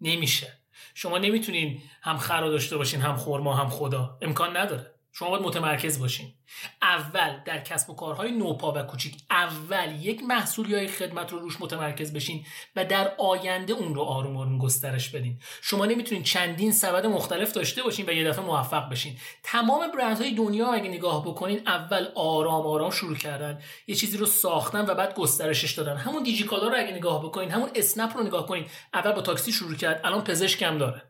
[0.00, 0.58] نمیشه.
[0.94, 4.18] شما نمی‌تونین هم خر داشته باشین هم خورما هم خدا.
[4.22, 4.94] امکان نداره.
[5.12, 6.34] شما باید متمرکز باشین.
[6.82, 11.60] اول در کسب و کارهای نوپا و کوچیک اول یک محصول یا خدمت رو روش
[11.60, 12.44] متمرکز بشین
[12.76, 15.38] و در آینده اون رو آروم آروم گسترش بدین.
[15.62, 19.16] شما نمی‌تونین چندین سبد مختلف داشته باشین و یه دفعه موفق بشین.
[19.42, 24.84] تمام برندهای دنیا اگه نگاه بکنین اول آرام آرام شروع کردن یه چیزی رو ساختن
[24.90, 25.96] و بعد گسترشش دادن.
[25.96, 28.66] همون دیجیکالا رو اگه نگاه بکنین همون اسنپ رو نگاه کنین.
[28.94, 31.09] اول با تاکسی شروع کرد الان پزشک هم داره.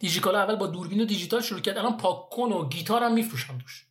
[0.00, 3.87] دیجیکالا اول با دوربین و دیجیتال شروع کرد الان پاکن و گیتار هم میفروشن توش.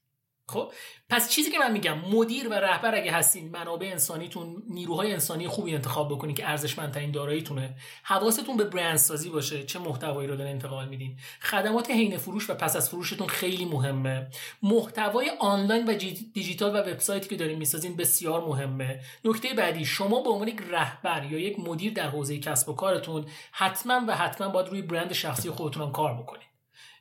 [0.50, 0.72] خب
[1.10, 5.76] پس چیزی که من میگم مدیر و رهبر اگه هستین منابع انسانیتون نیروهای انسانی خوبی
[5.76, 7.76] انتخاب بکنین که ارزشمندترین داراییتونه.
[8.04, 11.18] حواستون به برند سازی باشه چه محتوایی رو دارین انتقال میدین.
[11.42, 14.28] خدمات حین فروش و پس از فروشتون خیلی مهمه.
[14.64, 15.94] محتوای آنلاین و
[16.34, 19.02] دیجیتال و وبسایتی که دارین می‌سازین بسیار مهمه.
[19.26, 23.26] نکته بعدی شما به عنوان یک رهبر یا یک مدیر در حوزه کسب و کارتون
[23.52, 26.47] حتما و حتما باید روی برند شخصی خودتون کار بکنید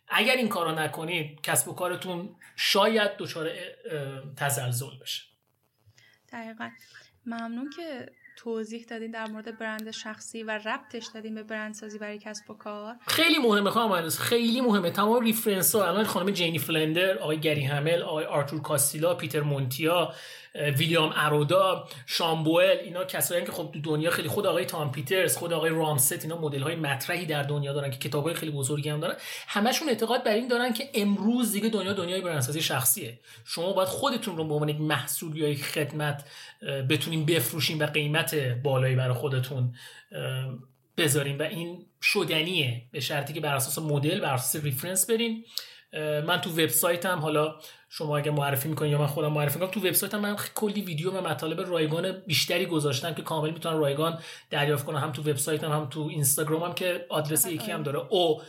[0.09, 3.51] اگر این کارو نکنید کسب و کارتون شاید دچار
[4.37, 5.23] تزلزل بشه.
[6.33, 6.71] دقیقا.
[7.27, 12.51] ممنون که توضیح دادین در مورد برند شخصی و ربطش دادین به برندسازی برای کسب
[12.51, 12.97] و کار.
[13.07, 14.91] خیلی مهمه خانم خیلی مهمه.
[14.91, 20.15] تمام ریفرنس ها الان خانم جینی فلندر آقای گری همل آقای آرتور کاستیلا پیتر مونتیا
[20.57, 25.53] ویلیام ارودا شامبوئل اینا کسایی که خب تو دنیا خیلی خود آقای تام پیترز خود
[25.53, 29.01] آقای رامست اینا مدل های مطرحی در دنیا دارن که کتاب های خیلی بزرگی هم
[29.01, 29.17] دارن.
[29.47, 33.21] همشون اعتقاد بر این دارن که امروز دیگه دنیا دنیای برندسازی شخصیه.
[33.45, 36.25] شما باید خودتون رو به عنوان یک محصول یا یک خدمت
[36.91, 39.75] بتونین بفروشین و قیمت بالایی برای خودتون
[40.97, 41.39] بذارین.
[41.39, 42.83] و این شدنیه.
[42.93, 45.45] به شرطی که بر اساس مدل بر اساس ریفرنس برین.
[46.27, 47.55] من تو وبسایتم حالا
[47.99, 51.29] شما اگه معرفی می‌کنین یا من خودم معرفی می‌کنم تو وبسایتم من کلی ویدیو و
[51.29, 54.19] مطالب رایگان بیشتری گذاشتم که کامل می‌تونن رایگان
[54.51, 57.99] دریافت کنم هم تو وبسایتم هم تو اینستاگرامم که آدرس یکی هم داره.
[58.09, 58.43] او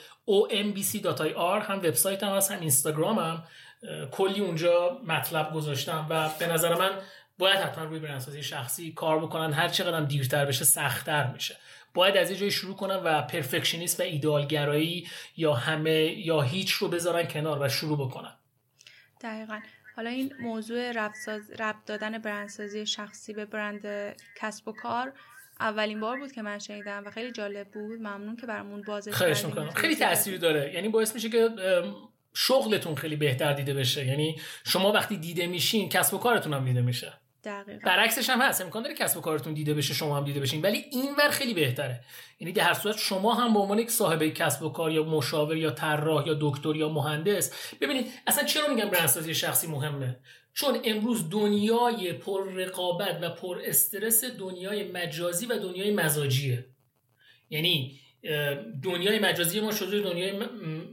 [0.49, 3.43] ombc.ir هم وبسایتم هست هم اینستاگرامم
[4.11, 6.91] کلی اونجا مطلب گذاشتم و به نظر من
[7.39, 9.53] باید حتما روی برندسازی شخصی کار بکنن.
[9.53, 11.55] هر چقدر دیرتر بشه سختتر میشه.
[11.93, 16.87] باید از یه جایی شروع کنن و پرفکشنیست و ایدالگرایی یا همه یا هیچ رو
[16.87, 18.36] بذارن کنار و شروع بکنن.
[19.21, 19.59] دقیقا.
[19.95, 25.13] حالا این موضوع ربط دادن برندسازی شخصی به برند کسب و کار
[25.59, 27.99] اولین بار بود که من شنیدم و خیلی جالب بود.
[27.99, 29.33] ممنون که برامون بازش خیلی
[29.75, 30.73] خیلی تاثیر داره.
[30.73, 31.49] یعنی باعث میشه که
[32.33, 34.05] شغلتون خیلی بهتر دیده بشه.
[34.05, 37.13] یعنی شما وقتی دیده میشین کسب و کارتون هم دیده میشه.
[37.47, 37.79] دقیقا.
[37.89, 38.61] برعکسش هم هست.
[38.61, 40.61] امکان داره کسب و کارتون دیده بشه شما هم دیده بشین.
[40.61, 42.03] ولی این ور خیلی بهتره.
[42.39, 45.57] یعنی در هر صورت شما هم به عنوان یک صاحب کسب و کار یا مشاور
[45.57, 50.19] یا طراح یا دکتر یا مهندس ببینید اصلا چرا میگم برندسازی شخصی مهمه؟
[50.53, 56.65] چون امروز دنیای پر رقابت و پر استرس دنیای مجازی و دنیای مزاجیه.
[57.49, 57.99] یعنی
[58.83, 60.39] دنیای مجازی ما شده دنیای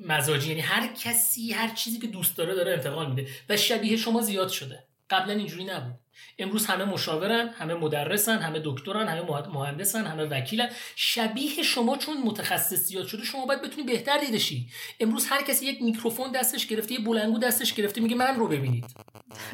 [0.07, 0.49] مزاجی.
[0.49, 4.49] یعنی هر کسی هر چیزی که دوست داره داره انتقال میده و شبیه شما زیاد
[4.49, 4.85] شده.
[5.11, 6.04] قبلا اینجوری نبود.
[6.39, 10.71] امروز همه مشاورن همه مدرسن همه دکترن همه مهندسن همه وکیلن.
[10.97, 14.69] شبیه شما چون متخصص زیاد شده شما باید بتونی بهتر دیده شی.
[15.01, 18.85] امروز هر کسی یک میکروفون دستش گرفته یه بلنگو دستش گرفته میگه من رو ببینید.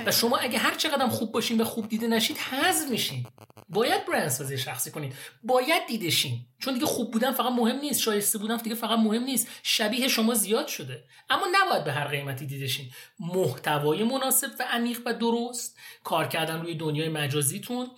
[0.07, 3.27] و شما اگه هر چقدر خوب باشین و خوب دیده نشید حذف میشین.
[3.69, 6.47] باید برندسازی شخصی کنید باید دیده شین.
[6.59, 9.49] چون دیگه خوب بودن فقط مهم نیست شایسته بودن دیگه فقط مهم نیست.
[9.63, 11.05] شبیه شما زیاد شده.
[11.31, 12.91] اما نباید به هر قیمتی دیده شین.
[13.21, 15.79] محتوای مناسب و عمیق و درست.
[16.05, 17.91] کار کردن روی دنیای مجازیتون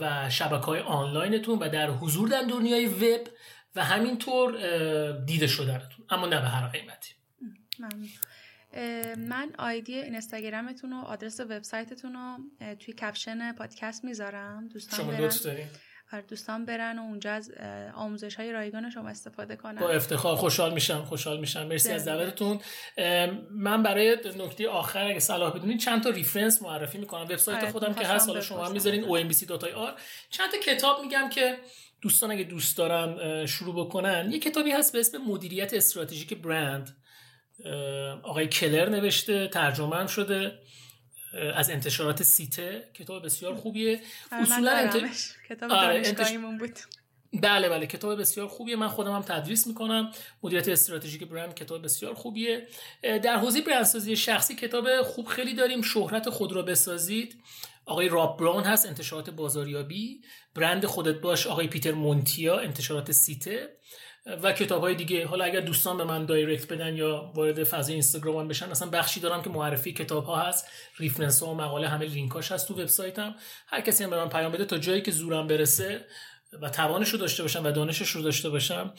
[0.00, 3.28] و شبکه های آنلاینتون و در حضور در دنیای وب
[3.76, 4.52] و همینطور
[5.26, 6.06] دیده شدنتون.
[6.10, 7.14] اما نه به هر قیمتی.
[9.16, 12.38] من آیدی اینستاگرامتون و آدرس وبسایتتون رو
[12.74, 14.68] توی caption پادکست می‌ذارم.
[14.68, 15.68] دوستان شما برن.
[16.12, 17.52] آره، دوستان برن و اونجا از
[17.94, 19.80] آموزش های رایگان شما استفاده کنن.
[19.80, 21.66] با افتخار خوشحال میشم خوشحال میشم.
[21.66, 22.60] مرسی از دعوتتون.
[23.50, 27.22] من برای نکته آخر اگه صلاح بدونید چند تا reference معرفی می‌کنم.
[27.22, 30.00] وبسایت آره، خودم که هست حالا شما هم می‌ذارین ombc.ir
[30.30, 31.58] چند تا کتاب میگم که
[32.00, 34.28] دوستان اگه دوست دارن شروع بکنن.
[34.32, 36.96] یه کتابی هست به اسم مدیریت استراتژیک برند.
[38.22, 40.58] آقای کلر نوشته ترجمه هم شده.
[41.54, 44.00] از انتشارات سیته کتاب بسیار خوبیه.
[44.32, 44.96] اصولا انت...
[45.48, 46.14] کتاب آره
[46.58, 46.78] بود.
[47.32, 48.76] بله بله کتاب بسیار خوبیه.
[48.76, 50.12] من خودم هم تدریس می‌کنم.
[50.42, 52.68] مدیریت استراتژیک برند کتاب بسیار خوبیه.
[53.02, 55.82] در حوزه برندسازی شخصی کتاب خوب خیلی داریم.
[55.82, 57.42] شهرت خود را بسازید.
[57.86, 60.20] آقای راب براون هست انتشارات بازاریابی.
[60.54, 63.68] برند خودت باش آقای پیتر مونتیا انتشارات سیته
[64.42, 65.26] و کتاب های دیگه.
[65.26, 69.42] حالا اگر دوستان به من direct بدن یا وارد فضای اینستاگرام بشن اصلا بخشی دارم
[69.42, 70.68] که معرفی کتاب ها هست.
[70.96, 73.34] reference ها و مقاله همه لینکاش هست تو وبسایتم.
[73.66, 76.04] هر کسی هم به من پیام بده تا جایی که زورم برسه
[76.62, 78.94] و توانش رو داشته باشم و دانشش رو داشته باشم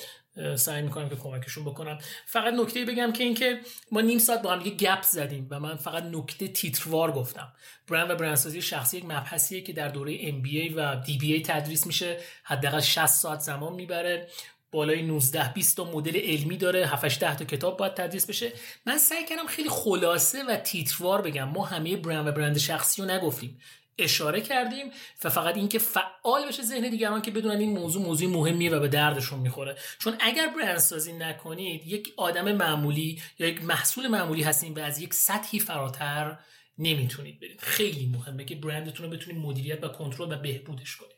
[0.55, 1.99] سعی می‌کنم که کمکشون بکنم.
[2.25, 3.59] فقط نکته بگم که اینکه
[3.91, 7.53] ما نیم ساعت با هم یه گپ زدیم و من فقط نکته تیتروار گفتم.
[7.87, 12.17] برند و برندسازی شخصی یک مبحثیه که در دوره MBA و DBA تدریس میشه.
[12.43, 14.27] حداقل 60 ساعت زمان می‌بره.
[14.71, 16.87] بالای 19 20 تا مدل علمی داره.
[16.87, 18.53] 7 10 تا کتاب باید تدریس بشه.
[18.85, 21.49] من سعی کردم خیلی خلاصه و تیتروار بگم.
[21.49, 23.61] ما همه برند و برند شخصی رو نگفتیم.
[23.97, 24.91] اشاره کردیم
[25.23, 28.87] و فقط اینکه فعال بشه ذهن دیگران که بدونن این موضوع موضوع مهمیه و به
[28.87, 29.77] دردشون می‌خوره.
[29.99, 35.13] چون اگر برندسازی نکنید یک آدم معمولی یا یک محصول معمولی هستین و از یک
[35.13, 36.37] سطحی فراتر
[36.77, 37.61] نمی‌تونید برید.
[37.61, 41.15] خیلی مهمه که برندتون رو بتونید مدیریت و کنترل و بهبودش کنید.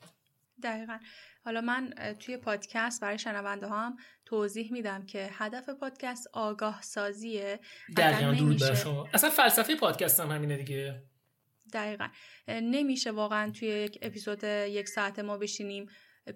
[0.63, 0.97] دقیقا.
[1.45, 7.59] حالا من توی پادکست برای شنونده هم توضیح میدم که هدف پادکست آگاه سازیه
[7.97, 9.07] دقیقا بر شما.
[9.13, 11.03] اصلا فلسفه پادکست هم همینه دیگه.
[11.73, 12.07] دقیقا.
[12.47, 15.85] نمیشه واقعا توی یک اپیزود یک ساعت ما بشینیم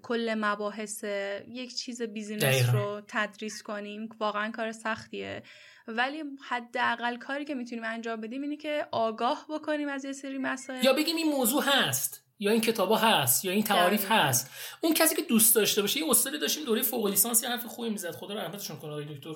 [0.01, 1.03] کل مباحث
[1.47, 4.09] یک چیز بیزینس رو تدریس کنیم.
[4.19, 5.43] واقعا کار سختیه.
[5.87, 10.83] ولی حداقل کاری که می‌تونیم انجام بدیم اینه که آگاه بکنیم از یه سری مسائل.
[10.83, 12.24] یا بگیم این موضوع هست.
[12.39, 14.51] یا این کتابا هست یا این تعاریف هست.
[14.81, 17.89] اون کسی که دوست داشته باشه یه استادی داشتیم دوره فوق لیسانس یه حرف خوبی
[17.89, 18.11] می‌زد.
[18.11, 19.29] خدا رحمتشون کنه آقای دکتر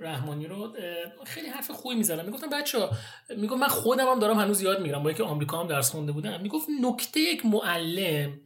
[0.00, 0.76] رحمانی رو.
[1.26, 2.26] خیلی حرف خوبی می‌زدن.
[2.26, 2.88] می‌گفتم بچه
[3.36, 5.02] می‌گفت من خودم هم دارم هنوز یاد می‌گیرم.
[5.02, 6.40] با اینکه آمریکا هم درس خونده بودم.
[6.40, 8.40] می‌گفت نکته یک معلم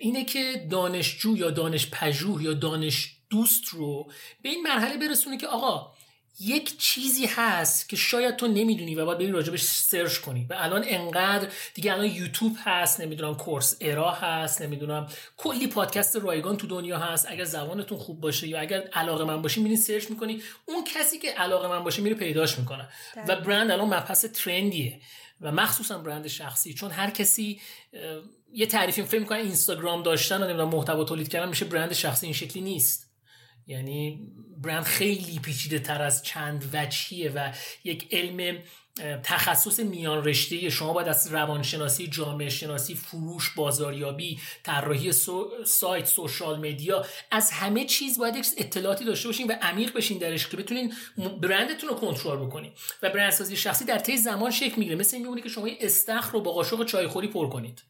[0.00, 4.10] اینه که دانشجو یا دانش پژوه یا دانش دوست رو
[4.42, 5.92] به این مرحله برسونه که آقا
[6.40, 10.46] یک چیزی هست که شاید تو نمی‌دونی و باید بری راجبش سرچ کنی.
[10.50, 16.56] و الان انقدر دیگه الان یوتیوب هست نمی‌دونم کورس ارا هست نمی‌دونم کلی پادکست رایگان
[16.56, 17.26] تو دنیا هست.
[17.30, 21.30] اگر زبانتون خوب باشه یا اگر علاقه من باشی میری سرچ می‌کنی اون کسی که
[21.30, 22.88] علاقه من باشه میره پیداش می‌کنه.
[23.28, 25.00] و برند الان مبحث ترندیه.
[25.40, 26.74] و مخصوصا برند شخصی.
[26.74, 27.60] چون هر کسی
[28.52, 32.34] یه تعریفی فکر می‌کنه اینستاگرام داشتن و نمی‌دونم محتوا تولید کردن میشه برند شخصی این
[32.34, 33.01] شکلی نیست.
[33.66, 34.20] یعنی
[34.62, 37.52] برند خیلی پیچیده تر از چند وجهیه و
[37.84, 38.58] یک علم
[39.22, 45.12] تخصص میان رشته شما باید از روانشناسی جامعه شناسی فروش بازاریابی طراحی
[45.64, 50.56] سایت سوشال مدیا از همه چیز باید اطلاعاتی داشته باشین و عمیق بشین درش که
[50.56, 50.94] بتونین
[51.42, 54.96] برندتون رو کنترل بکنین و برندسازی شخصی در طی زمان شکل می‌گیره.
[54.96, 57.82] مثل این میمونه که شما استخر رو با قاشق چایخوری پر کنید.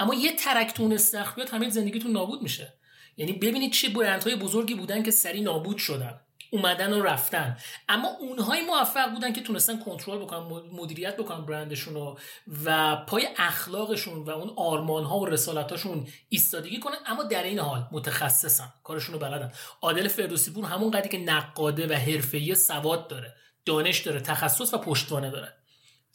[0.00, 2.77] اما یه ترکتون استخر بیاد همه زندگیتون نابود میشه.
[3.18, 7.56] یعنی ببینید چه برندهای بزرگی بودن که سری نابود شدن اومدن و رفتن.
[7.88, 12.18] اما اونهای موفق بودن که تونستن کنترل بکنن مدیریت بکنن برندشون رو
[12.64, 17.88] و پای اخلاقشون و اون آرمان ها و رسالتاشون ایستادگی کنن اما در این حال
[17.92, 19.52] متخصصن کارشون رو بلدن.
[19.82, 24.78] عادل فردوسی پور همون قدری که نقاده و حرفه‌ای سواد داره دانش داره تخصص و
[24.78, 25.54] پشتوانه داره.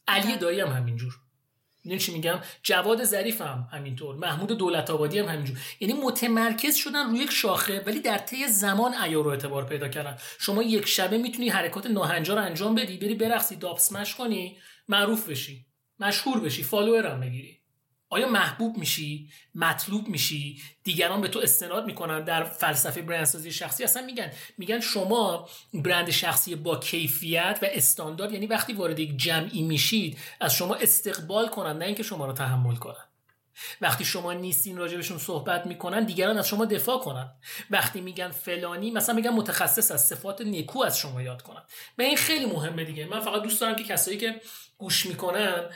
[0.07, 1.22] علی دایی هم همینجور.
[1.83, 5.57] می‌دونی چی میگم؟ جواد ظریف هم همینطور محمود دولت آبادی هم همینجور.
[5.79, 10.17] یعنی متمرکز شدن روی یک شاخه ولی در طی زمان عیار رو اعتبار پیدا کردن.
[10.39, 13.79] شما یک شبه می‌تونی حرکات ناهنجار انجام بدی بری برقصی داپ
[14.17, 14.57] کنی
[14.87, 15.65] معروف بشی
[15.99, 17.62] مشهور بشی فالوور هم بگیری.
[18.13, 23.83] آیا محبوب میشی؟ مطلوب میشی؟ دیگران به تو استناد می‌کنن در فلسفه برندسازی شخصی.
[23.83, 29.61] اصلا میگن میگن شما برند شخصی با کیفیت و استاندارد یعنی وقتی وارد یک جمعی
[29.61, 33.05] میشید از شما استقبال کنن نه اینکه شما رو تحمل کنن.
[33.81, 37.31] وقتی شما نیستین راجبشون صحبت می‌کنن دیگران از شما دفاع کنن.
[37.69, 41.61] وقتی میگن فلانی مثلا میگن متخصص از صفات نیکو از شما یاد کنن.
[41.97, 43.05] به این خیلی مهمه دیگه.
[43.05, 44.41] من فقط دوست دارم که کسایی که
[44.77, 45.69] گوش می‌کنن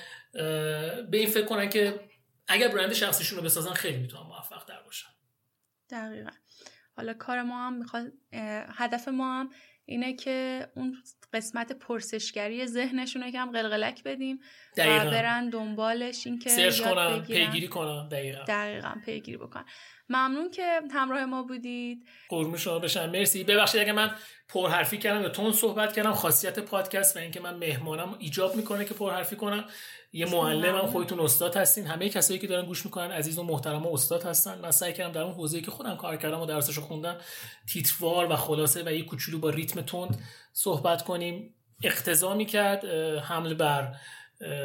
[1.12, 2.00] به این فکر کنن که
[2.48, 5.10] اگر برند شخصیشون رو بسازن خیلی می‌تونن موفق در باشن.
[5.90, 6.32] دقیقا.
[6.96, 8.12] حالا کار ما هم می‌خواد
[8.78, 9.50] هدف ما هم
[9.86, 10.98] اینه که اون
[11.34, 14.40] قسمت پرسشگری ذهنشون رو کم قلقلک بدیم.
[14.78, 15.08] دقیقا.
[15.08, 18.44] و برن دنبالش این که سرچ کنن پیگیری کنن دقیقا.
[18.48, 19.66] دقیقا پیگیری بکنن.
[20.10, 22.08] ممنون که همراه ما بودید.
[22.30, 23.10] قربون شما بشم.
[23.10, 23.44] مرسی.
[23.44, 24.12] ببخشید اگه من
[24.50, 28.94] پرحرفی کردم یا تون صحبت کردم خاصیت پادکست و اینکه من مهمانم ایجاب می‌کنه که
[28.94, 29.66] پرحرفی کنم.
[30.14, 31.86] یه معلمم خودتون استاد هستین.
[31.86, 34.60] همه کسایی که دارن گوش می‌کنن عزیز و محترم و استاد هستن.
[34.60, 37.18] من سعی کردم در اون حوزه‌ای که خودم کار کردم و درسشو خوندم
[37.70, 40.24] تیتروار و خلاصه و یه کوچولو با ریتم تند
[40.54, 41.54] صحبت کنیم.
[41.84, 42.86] اقتضا کرد
[43.20, 43.96] حمل بر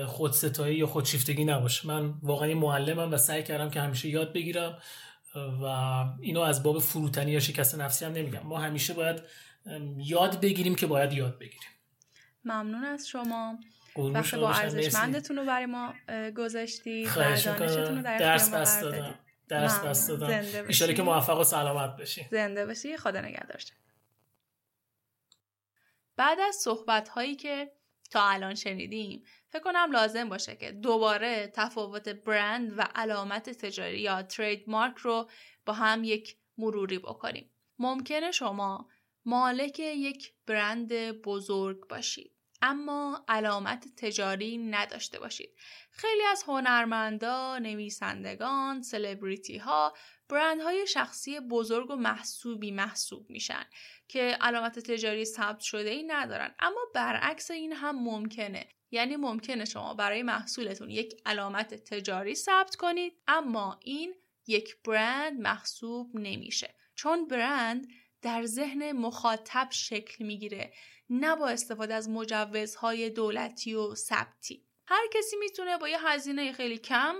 [0.06, 1.88] خودستایی یا خودشیفتگی نباشه.
[1.88, 4.78] من واقعا معلمم و سعی کردم که همیشه یاد بگیرم
[5.34, 5.64] و
[6.20, 8.40] اینو از باب فروتنی یا شکست نفسی هم نمیگم.
[8.40, 9.22] ما همیشه باید
[9.96, 11.68] یاد بگیریم که باید یاد بگیریم.
[12.44, 13.58] ممنون از شما.
[13.96, 15.94] وقت با ارزشمندتون رو برای ما
[16.36, 18.02] گذاشتید خواهش می‌کنم.
[18.02, 19.18] درس بس دادم.
[19.48, 20.44] درس بس دادم.
[20.68, 22.26] ایشالا که موفق و سلامت بشی.
[22.30, 23.60] زنده بشی خدا نگهدار.
[26.16, 27.72] بعد از صحبت هایی که
[28.10, 29.22] تا الان شنیدیم
[29.52, 35.30] فکر کنم لازم باشه که دوباره تفاوت برند و علامت تجاری یا ترید مارک رو
[35.66, 37.50] با هم یک مروری بکنیم.
[37.78, 38.88] ممکنه شما
[39.24, 42.32] مالک یک برند بزرگ باشید
[42.62, 45.50] اما علامت تجاری نداشته باشید.
[45.90, 49.94] خیلی از هنرمندا، نویسندگان، سلبریتی ها
[50.28, 53.64] برندهای شخصی بزرگ و محسوبی محسوب میشن
[54.08, 56.54] که علامت تجاری ثبت شده ای ندارن.
[56.58, 58.68] اما برعکس این هم ممکنه.
[58.92, 64.14] یعنی ممکنه شما برای محصولتون یک علامت تجاری ثبت کنید اما این
[64.46, 66.74] یک برند محسوب نمیشه.
[66.94, 67.88] چون برند
[68.22, 70.72] در ذهن مخاطب شکل می‌گیره
[71.10, 74.66] نه با استفاده از مجوزهای دولتی و ثبتی.
[74.86, 77.14] هر کسی می‌تونه با یه هزینه خیلی کم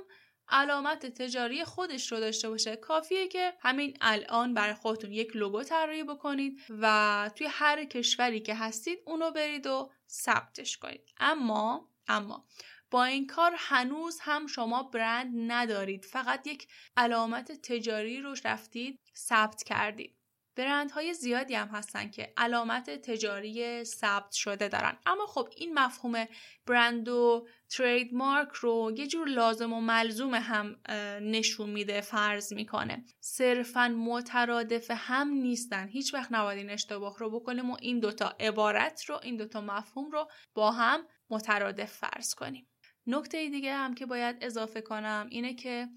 [0.52, 2.76] علامت تجاری خودش رو داشته باشه.
[2.76, 8.54] کافیه که همین الان برای خودتون یک لوگو طراحی بکنید و توی هر کشوری که
[8.54, 11.08] هستید اونو برید و ثبتش کنید.
[11.20, 12.46] اما اما
[12.90, 16.04] با این کار هنوز هم شما برند ندارید.
[16.04, 20.21] فقط یک علامت تجاری رو رفتید ثبت کردید.
[20.56, 24.98] برندهای زیادی هم هستن که علامت تجاری ثبت شده دارن.
[25.06, 26.24] اما خب این مفهوم
[26.66, 27.46] برند و
[27.76, 30.76] ترید مارک رو یه جور لازم و ملزوم هم
[31.22, 33.04] نشون میده فرض می‌کنه.
[33.20, 35.88] صرفا مترادف هم نیستن.
[35.88, 40.10] هیچ وقت نباید این اشتباه رو بکنیم و این دوتا عبارت رو این دوتا مفهوم
[40.10, 42.68] رو با هم مترادف فرض کنیم.
[43.06, 45.88] نکته دیگه هم که باید اضافه کنم اینه که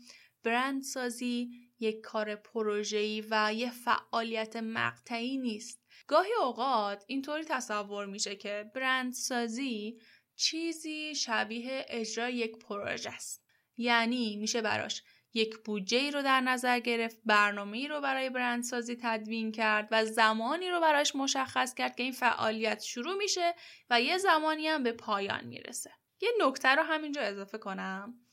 [0.43, 5.86] برند سازی یک کار پروژه‌ای و یه فعالیت مقطعی نیست.
[6.07, 9.99] گاهی اوقات اینطوری تصور میشه که برند سازی
[10.36, 13.45] چیزی شبیه اجرای یک پروژه است.
[13.78, 15.03] یعنی میشه براش
[15.34, 20.80] یک بودجه رو در نظر گرفت برنامه رو برای برندسازی تدوین کرد و زمانی رو
[20.80, 23.55] براش مشخص کرد که این فعالیت شروع میشه
[23.89, 28.24] و یه زمانی هم به پایان می‌رسه یه نکته رو همینجا اضافه کنم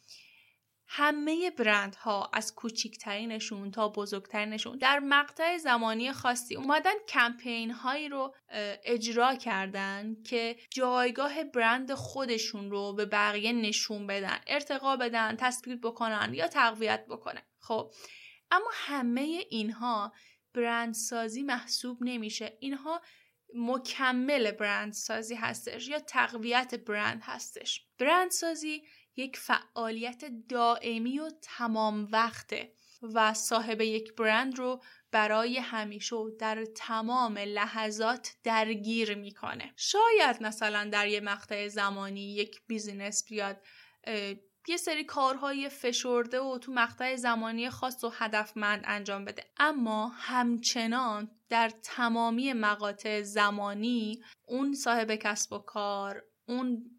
[0.95, 8.35] همه برندها از کوچیکترینشون تا بزرگترینشون در مقطع زمانی خاصی اومدن کمپین هایی رو
[8.85, 16.35] اجرا کردن که جایگاه برند خودشون رو به بقیه نشون بدن ارتقا بدن تثبیت بکنن
[16.35, 17.43] یا تقویت بکنن.
[17.59, 17.93] خب
[18.51, 20.13] اما همه اینها
[20.55, 22.57] برندسازی محسوب نمیشه.
[22.61, 23.01] اینها
[23.55, 27.87] مکمل برندسازی هستش یا تقویت برند هستش.
[27.99, 28.83] برندسازی
[29.17, 36.65] یک فعالیت دائمی و تمام وقته و صاحب یک برند رو برای همیشه و در
[36.65, 39.73] تمام لحظات درگیر می‌کنه.
[39.77, 43.63] شاید مثلا در یه مقطع زمانی یک بیزینس بیاد
[44.69, 49.45] یه سری کارهای فشرده و تو مقطع زمانی خاص و هدفمند انجام بده.
[49.57, 56.99] اما همچنان در تمامی مقاطع زمانی اون صاحب کسب و کار اون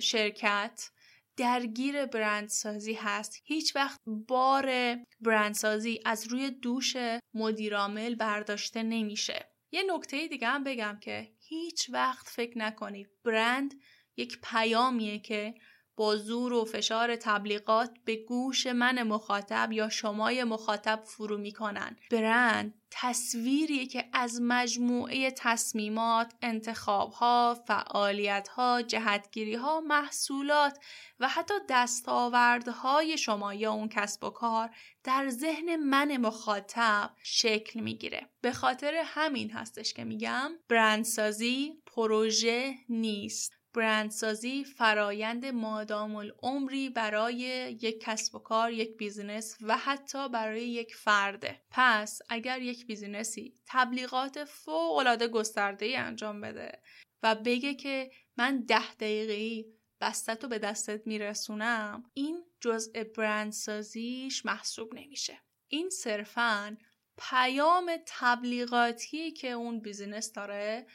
[0.00, 0.90] شرکت
[1.36, 3.42] درگیر برندسازی هست.
[3.44, 6.96] هیچ وقت بار برندسازی از روی دوش
[7.34, 9.52] مدیرامل برداشته نمیشه.
[9.72, 13.08] یه نکته دیگه هم بگم که هیچ وقت فکر نکنید.
[13.24, 13.74] برند
[14.16, 15.54] یک پیامیه که
[15.96, 22.74] با زور و فشار تبلیغات به گوش من مخاطب یا شمای مخاطب فرو می‌کنن برند
[22.90, 30.78] تصویری که از مجموعه تصمیمات، انتخابها، فعالیتها، جهتگیریها، محصولات
[31.20, 34.70] و حتی دستاوردهای شما یا اون کسب و کار
[35.04, 38.28] در ذهن من مخاطب شکل می‌گیره.
[38.40, 43.55] به خاطر همین هستش که میگم برندسازی پروژه نیست.
[43.76, 47.36] برندسازی فرایند مادام‌العمری برای
[47.82, 51.60] یک کسب و کار، یک business و حتی برای یک فرده.
[51.70, 56.82] پس اگر یک business ی تبلیغات فوق العاده گسترده انجام بده
[57.22, 59.68] و بگه که من ده دقیقه
[60.00, 65.38] بستت رو به دستت میرسونم این جزء برندسازیش محسوب نمیشه.
[65.68, 66.76] این صرفا
[67.18, 70.86] پیام تبلیغاتی که اون بیزینس داره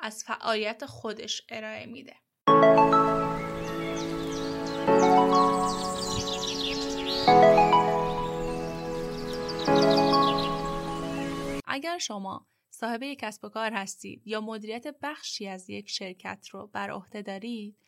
[0.00, 2.16] از فعالیت خودش ارائه میده.
[11.78, 16.66] اگر شما صاحب یک کسب و کار هستید یا مدیریت بخشی از یک شرکت رو
[16.66, 17.78] بر عهده دارید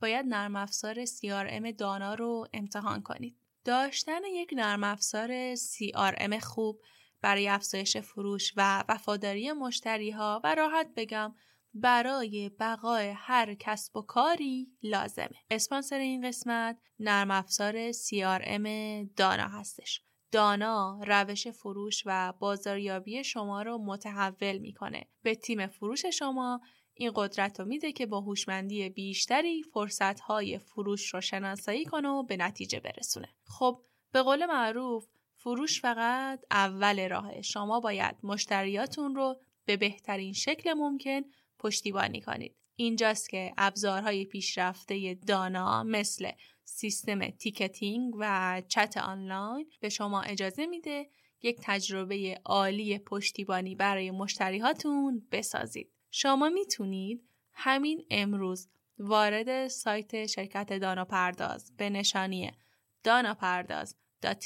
[0.00, 3.36] باید نرم افزار CRM دانا رو امتحان کنید.
[3.64, 6.80] داشتن یک نرم افزار CRM خوب
[7.22, 11.34] برای افزایش فروش و وفاداری مشتری ها و راحت بگم
[11.74, 15.36] برای بقای هر کسب و کاری لازمه.
[15.50, 18.68] اسپانسر این قسمت نرم افزار CRM
[19.16, 20.07] دانا هستش.
[20.32, 25.04] دانا روش فروش و بازاریابی شما رو متحول می‌کنه.
[25.22, 26.60] به تیم فروش شما
[26.94, 32.36] این قدرت رو میده که با هوشمندی بیشتری فرصتهای فروش رو شناسایی کنه و به
[32.36, 33.28] نتیجه برسونه.
[33.44, 35.06] خب به قول معروف
[35.36, 37.42] فروش فقط اول راهه.
[37.42, 41.20] شما باید مشتریاتون رو به بهترین شکل ممکن
[41.58, 42.56] پشتیبانی کنید.
[42.76, 46.30] اینجاست که ابزارهای پیشرفته دانا مثل
[46.70, 51.10] سیستم ticketing و چت آنلاین به شما اجازه میده
[51.42, 55.92] یک تجربه عالی پشتیبانی برای مشتریهاتون بسازید.
[56.10, 62.52] شما می‌تونید همین امروز وارد سایت شرکت دانا پرداز به نشانی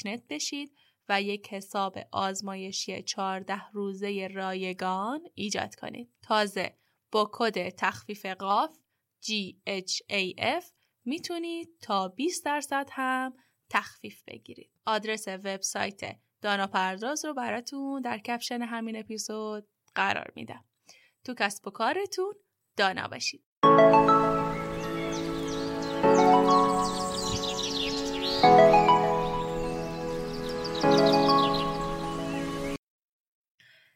[0.05, 0.71] net بشید
[1.09, 6.09] و یک حساب آزمایشی 14 روزه رایگان ایجاد کنید.
[6.21, 6.77] تازه
[7.11, 8.77] با کد تخفیف قاف
[9.21, 10.72] GHAF
[11.05, 13.33] می‌تونید تا 20 درصد هم
[13.69, 14.71] تخفیف بگیرید.
[14.85, 16.01] آدرس وبسایت
[16.41, 20.65] دانا پرداز رو براتون در کپشن همین اپیزود قرار میدم.
[21.23, 22.33] تو کسب و کارتون
[22.77, 23.43] دانا باشید.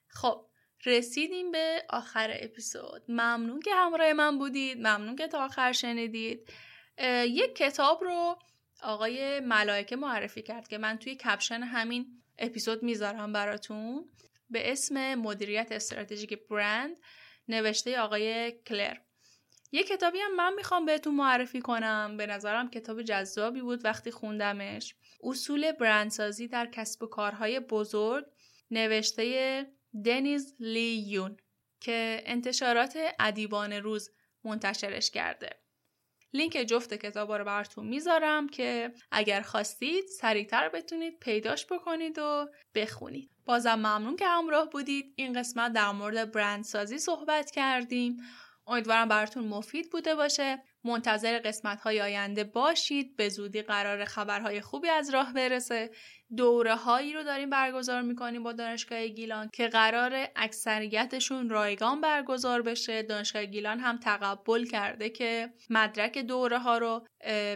[0.10, 0.46] خب
[0.86, 6.50] رسیدیم به آخر اپیزود ممنون که همراه من بودید ممنون که تا آخر شنیدید
[7.28, 8.40] یک کتاب رو
[8.84, 14.10] آقای ملائکه معرفی کرد که من توی کپشن همین اپیزود می‌ذارم براتون.
[14.50, 16.98] به اسم مدیریت استراتژیک برند
[17.48, 18.98] نوشته آقای کلر.
[19.72, 22.18] یه کتابی هم من می‌خوام بهتون معرفی کنم.
[22.18, 24.96] به نظرم کتاب جذابی بود وقتی خوندمش.
[25.24, 28.26] اصول برندسازی در کسب و کارهای بزرگ
[28.72, 29.66] نوشته
[30.06, 31.38] دنیز لی یون
[31.80, 34.10] که انتشارات ادیبان روز
[34.44, 35.50] منتشرش کرده.
[36.34, 43.32] لینک جفت کتاب رو براتون می‌ذارم که اگر خواستید سریعتر بتونید پیداش بکنید و بخونید.
[43.46, 45.14] بازم ممنون که همراه بودید.
[45.16, 48.18] این قسمت در مورد برندسازی صحبت کردیم.
[48.68, 50.64] امیدوارم براتون مفید بوده باشه.
[50.88, 53.16] منتظر قسمت های آینده باشید.
[53.16, 55.90] به زودی قرار خبرهای خوبی از راه برسه.
[56.38, 63.04] دوره هایی رو داریم برگزار می‌کنیم با دانشگاه گیلان که قرار اکثریتشون رایگان برگزار بشه.
[63.04, 67.08] دانشگاه گیلان هم تقبل کرده که مدرک دوره ها رو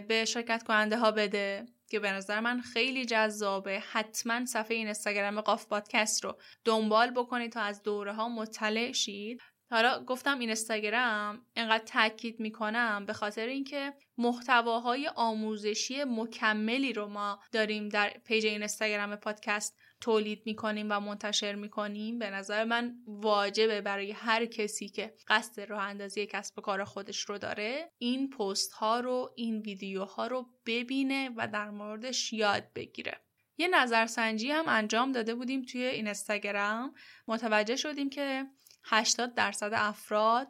[0.08, 3.82] به شرکت کننده ها بده که به نظر من خیلی جذابه.
[3.92, 9.40] حتما صفحه این اینستاگرام قاف پادکست رو دنبال بکنید تا از دوره ها مطلع شید.
[9.72, 17.88] حالا گفتم اینستاگرام اینقدر تاکید می‌کنم به خاطر اینکه محتواهای آموزشی مکملی رو ما داریم
[17.88, 22.18] در پیج اینستاگرام پادکست تولید می‌کنیم و منتشر می‌کنیم.
[22.18, 27.20] به نظر من واجبه برای هر کسی که قصد راه اندازی کسب و کار خودش
[27.20, 33.20] رو داره این پست ها رو این ویدیوها رو ببینه و در موردش یاد بگیره.
[33.58, 36.94] یه نظرسنجی هم انجام داده بودیم توی اینستاگرام.
[37.28, 38.46] متوجه شدیم که
[38.84, 40.48] 80 درصد افراد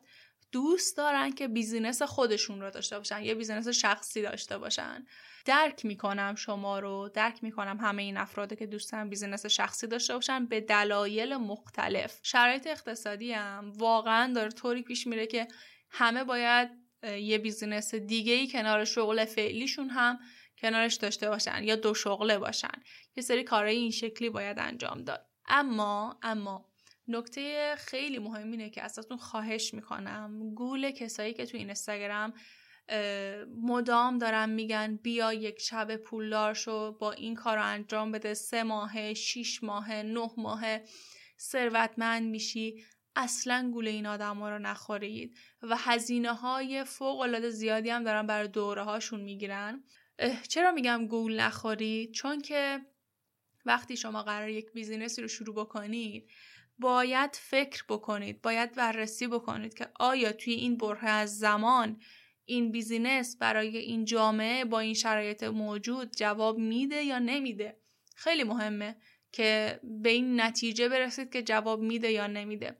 [0.52, 5.06] دوست دارن که business خودشون رو داشته باشن یه business شخصی داشته باشن.
[5.44, 10.46] درک می‌کنم شما رو درک می‌کنم همه این افراد که دوستن business شخصی داشته باشن
[10.46, 12.18] به دلایل مختلف.
[12.22, 15.48] شرایط اقتصادی هم واقعا داره طوری پیش میره که
[15.90, 16.70] همه باید
[17.02, 20.18] یه business دیگه ای کنار شغل فعلیشون هم
[20.58, 22.82] کنارش داشته باشن یا دو شغله باشن.
[23.16, 25.26] یه سری کارهای این شکلی باید انجام داد.
[25.48, 26.71] اما اما
[27.16, 30.54] نکته خیلی مهم اینه که ازتون خواهش می‌کنم.
[30.54, 32.32] گول کسایی که تو اینستاگرام
[33.62, 38.34] مدام دارن میگن بیا یک شب پولدار شو با این کار رو انجام بده.
[38.34, 40.80] سه ماه شیش ماه نه ماه
[41.38, 42.84] ثروتمند میشی.
[43.16, 45.36] اصلا گول این آدم ها رو نخورید.
[45.62, 49.84] و هزینه های فوق العاده زیادی هم دارن برای دوره هاشون می‌گیرن
[50.48, 52.80] چرا میگم گول نخورید چون که
[53.64, 56.30] وقتی شما قراره یک business ی رو شروع بکنید
[56.78, 62.00] باید فکر بکنید باید بررسی بکنید که آیا توی این برهه از زمان
[62.44, 67.76] این business برای این جامعه با این شرایط موجود جواب میده یا نمیده.
[68.16, 68.96] خیلی مهمه
[69.32, 72.76] که به این نتیجه برسید که جواب میده یا نمیده.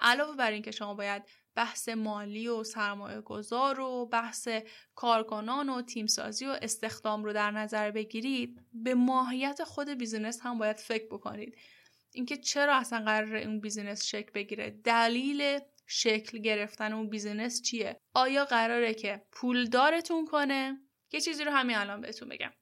[0.00, 1.22] علاوه بر اینکه شما باید
[1.54, 4.48] بحث مالی و سرمایه گذار و بحث
[4.94, 10.76] کارکنان و تیم‌سازی و استخدام رو در نظر بگیرید به ماهیت خود business هم باید
[10.76, 11.56] فکر بکنید.
[12.16, 18.44] اینکه چرا اصلا قراره اون business شکل بگیره؟ دلیل شکل گرفتن اون business چیه؟ آیا
[18.44, 20.80] قراره که پولدارتون کنه؟
[21.12, 22.52] یه چیزی رو همین الان بهتون بگم.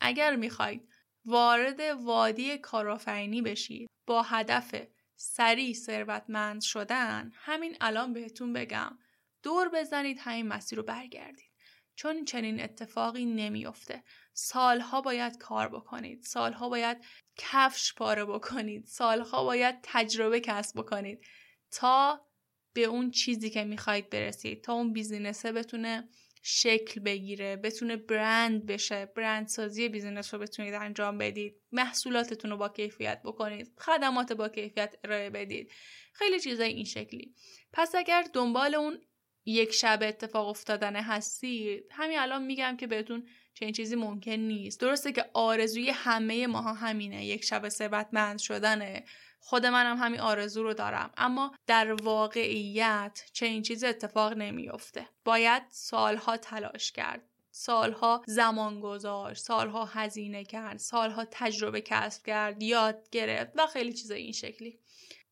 [0.00, 0.88] اگر می‌خواید
[1.24, 4.74] وارد وادی کارآفرینی بشید با هدف
[5.16, 8.98] سریع ثروتمند شدن همین الان بهتون بگم
[9.42, 11.52] دور بزنید همین مسیر رو برگردید.
[11.94, 14.02] چون چنین اتفاقی نمیفته.
[14.40, 16.22] سالها باید کار بکنید.
[16.22, 17.04] سالها باید
[17.36, 18.86] کفش پاره بکنید.
[18.86, 21.24] سالها باید تجربه کسب بکنید.
[21.70, 22.26] تا
[22.72, 24.64] به اون چیزی که می‌خواید برسید.
[24.64, 26.08] تا اون بیزینسه بتونه
[26.42, 29.06] شکل بگیره بتونه برند بشه.
[29.06, 31.56] برند سازی بیزینس رو بتونید انجام بدید.
[31.72, 33.72] محصولاتتون رو با کیفیت بکنید.
[33.78, 35.72] خدمات با کیفیت ارائه بدید.
[36.12, 37.34] خیلی چیزای این شکلی.
[37.72, 39.00] پس اگر دنبال اون
[39.48, 44.80] یک شب اتفاق افتادن هستید همین الان میگم که بهتون چنین چیزی ممکن نیست.
[44.80, 47.24] درسته که آرزوی همه ماها همینه.
[47.24, 49.04] یک شب ثروتمند شدنه.
[49.40, 51.10] خود منم همین آرزو رو دارم.
[51.16, 55.08] اما در واقعیت چنین چیزی اتفاق نمیافته.
[55.24, 57.22] باید سالها تلاش کرد.
[57.50, 59.42] سالها زمان گذاشت.
[59.42, 60.78] سالها هزینه کرد.
[60.78, 62.62] سالها تجربه کسب کرد.
[62.62, 64.78] یاد گرفت و خیلی چیزای این شکلی.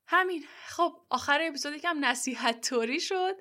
[0.06, 0.44] همین.
[0.66, 3.34] خب آخر اپیزود یکم نصیحت طوری شد.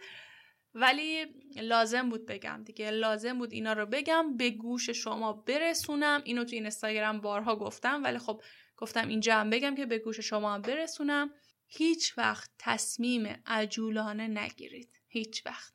[0.76, 6.22] ولی لازم بود بگم دیگه لازم بود اینا رو بگم به گوش شما برسونم.
[6.26, 8.42] اینو تو این اینستاگرام بارها گفتم ولی خب
[8.78, 11.34] گفتم اینجا هم بگم که به گوش شما هم برسونم.
[11.68, 14.90] هیچ وقت تصمیم عجولانه نگیرید.
[15.08, 15.74] هیچ وقت.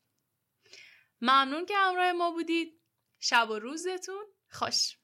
[1.20, 2.80] ممنون که همراه ما بودید.
[3.18, 4.99] شب و روزتون خوش.